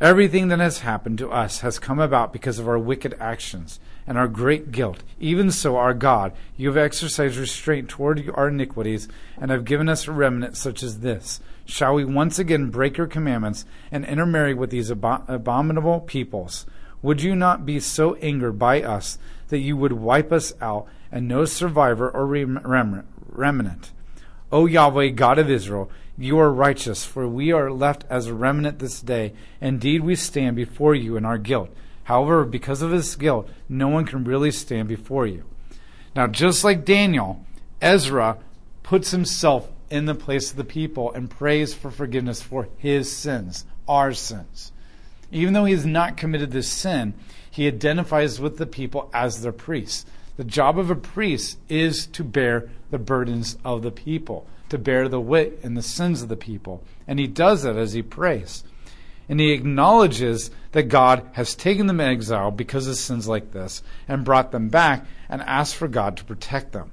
Everything 0.00 0.48
that 0.48 0.58
has 0.58 0.80
happened 0.80 1.18
to 1.18 1.30
us 1.30 1.60
has 1.60 1.78
come 1.78 2.00
about 2.00 2.32
because 2.32 2.58
of 2.58 2.66
our 2.66 2.78
wicked 2.78 3.14
actions 3.20 3.78
and 4.08 4.18
our 4.18 4.26
great 4.26 4.72
guilt. 4.72 5.04
Even 5.20 5.52
so, 5.52 5.76
our 5.76 5.94
God, 5.94 6.32
you 6.56 6.66
have 6.66 6.76
exercised 6.76 7.36
restraint 7.36 7.88
toward 7.88 8.28
our 8.34 8.48
iniquities 8.48 9.06
and 9.38 9.52
have 9.52 9.64
given 9.64 9.88
us 9.88 10.08
a 10.08 10.12
remnant 10.12 10.56
such 10.56 10.82
as 10.82 10.98
this. 10.98 11.40
Shall 11.64 11.94
we 11.94 12.04
once 12.04 12.40
again 12.40 12.70
break 12.70 12.96
your 12.96 13.06
commandments 13.06 13.64
and 13.92 14.04
intermarry 14.04 14.52
with 14.52 14.70
these 14.70 14.90
abominable 14.90 16.00
peoples? 16.00 16.66
Would 17.00 17.22
you 17.22 17.36
not 17.36 17.64
be 17.64 17.78
so 17.78 18.14
angered 18.16 18.58
by 18.58 18.82
us 18.82 19.16
that 19.48 19.60
you 19.60 19.76
would 19.76 19.92
wipe 19.92 20.32
us 20.32 20.52
out 20.60 20.86
and 21.12 21.28
no 21.28 21.44
survivor 21.44 22.10
or 22.10 22.26
remnant? 22.26 23.92
O 24.50 24.66
Yahweh, 24.66 25.08
God 25.10 25.38
of 25.38 25.48
Israel, 25.48 25.88
you 26.16 26.38
are 26.38 26.52
righteous, 26.52 27.04
for 27.04 27.26
we 27.26 27.52
are 27.52 27.70
left 27.70 28.04
as 28.08 28.26
a 28.26 28.34
remnant 28.34 28.78
this 28.78 29.00
day. 29.00 29.32
Indeed, 29.60 30.02
we 30.02 30.14
stand 30.14 30.56
before 30.56 30.94
you 30.94 31.16
in 31.16 31.24
our 31.24 31.38
guilt. 31.38 31.70
However, 32.04 32.44
because 32.44 32.82
of 32.82 32.92
his 32.92 33.16
guilt, 33.16 33.48
no 33.68 33.88
one 33.88 34.04
can 34.04 34.24
really 34.24 34.50
stand 34.50 34.88
before 34.88 35.26
you. 35.26 35.44
Now, 36.14 36.26
just 36.26 36.62
like 36.62 36.84
Daniel, 36.84 37.44
Ezra 37.80 38.38
puts 38.82 39.10
himself 39.10 39.68
in 39.90 40.04
the 40.04 40.14
place 40.14 40.50
of 40.50 40.56
the 40.56 40.64
people 40.64 41.12
and 41.12 41.30
prays 41.30 41.74
for 41.74 41.90
forgiveness 41.90 42.42
for 42.42 42.68
his 42.76 43.10
sins, 43.10 43.64
our 43.88 44.12
sins. 44.12 44.72
Even 45.32 45.54
though 45.54 45.64
he 45.64 45.72
has 45.72 45.86
not 45.86 46.16
committed 46.16 46.52
this 46.52 46.68
sin, 46.68 47.14
he 47.50 47.66
identifies 47.66 48.40
with 48.40 48.58
the 48.58 48.66
people 48.66 49.10
as 49.12 49.42
their 49.42 49.52
priest. 49.52 50.08
The 50.36 50.44
job 50.44 50.78
of 50.78 50.90
a 50.90 50.96
priest 50.96 51.58
is 51.68 52.06
to 52.08 52.24
bear 52.24 52.68
the 52.90 52.98
burdens 52.98 53.56
of 53.64 53.82
the 53.82 53.90
people, 53.90 54.46
to 54.74 54.78
bear 54.78 55.08
the 55.08 55.20
weight 55.20 55.60
and 55.62 55.76
the 55.76 55.82
sins 55.82 56.20
of 56.20 56.28
the 56.28 56.36
people. 56.36 56.82
And 57.06 57.20
he 57.20 57.28
does 57.28 57.62
that 57.62 57.76
as 57.76 57.92
he 57.92 58.02
prays. 58.02 58.64
And 59.28 59.38
he 59.38 59.52
acknowledges 59.52 60.50
that 60.72 60.88
God 60.88 61.26
has 61.32 61.54
taken 61.54 61.86
them 61.86 62.00
in 62.00 62.10
exile 62.10 62.50
because 62.50 62.88
of 62.88 62.96
sins 62.96 63.28
like 63.28 63.52
this 63.52 63.82
and 64.08 64.24
brought 64.24 64.50
them 64.50 64.68
back 64.68 65.06
and 65.28 65.40
asks 65.42 65.72
for 65.72 65.88
God 65.88 66.16
to 66.16 66.24
protect 66.24 66.72
them. 66.72 66.90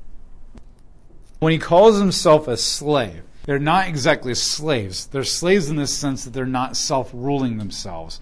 When 1.40 1.52
he 1.52 1.58
calls 1.58 1.98
himself 1.98 2.48
a 2.48 2.56
slave, 2.56 3.24
they're 3.46 3.58
not 3.58 3.88
exactly 3.88 4.36
slaves. 4.36 5.08
They're 5.08 5.24
slaves 5.24 5.68
in 5.68 5.76
the 5.76 5.88
sense 5.88 6.24
that 6.24 6.34
they're 6.34 6.46
not 6.46 6.78
self-ruling 6.78 7.58
themselves. 7.58 8.22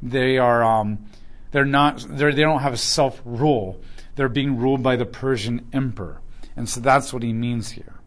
They 0.00 0.38
are, 0.38 0.62
um, 0.62 1.06
they're 1.50 1.64
not, 1.64 2.06
they're, 2.08 2.32
they 2.32 2.42
don't 2.42 2.60
have 2.60 2.74
a 2.74 2.78
self-rule. 2.78 3.80
They're 4.14 4.28
being 4.28 4.56
ruled 4.56 4.84
by 4.84 4.94
the 4.94 5.04
Persian 5.04 5.66
emperor. 5.72 6.20
And 6.56 6.68
so 6.68 6.80
that's 6.80 7.12
what 7.12 7.24
he 7.24 7.32
means 7.32 7.72
here. 7.72 7.99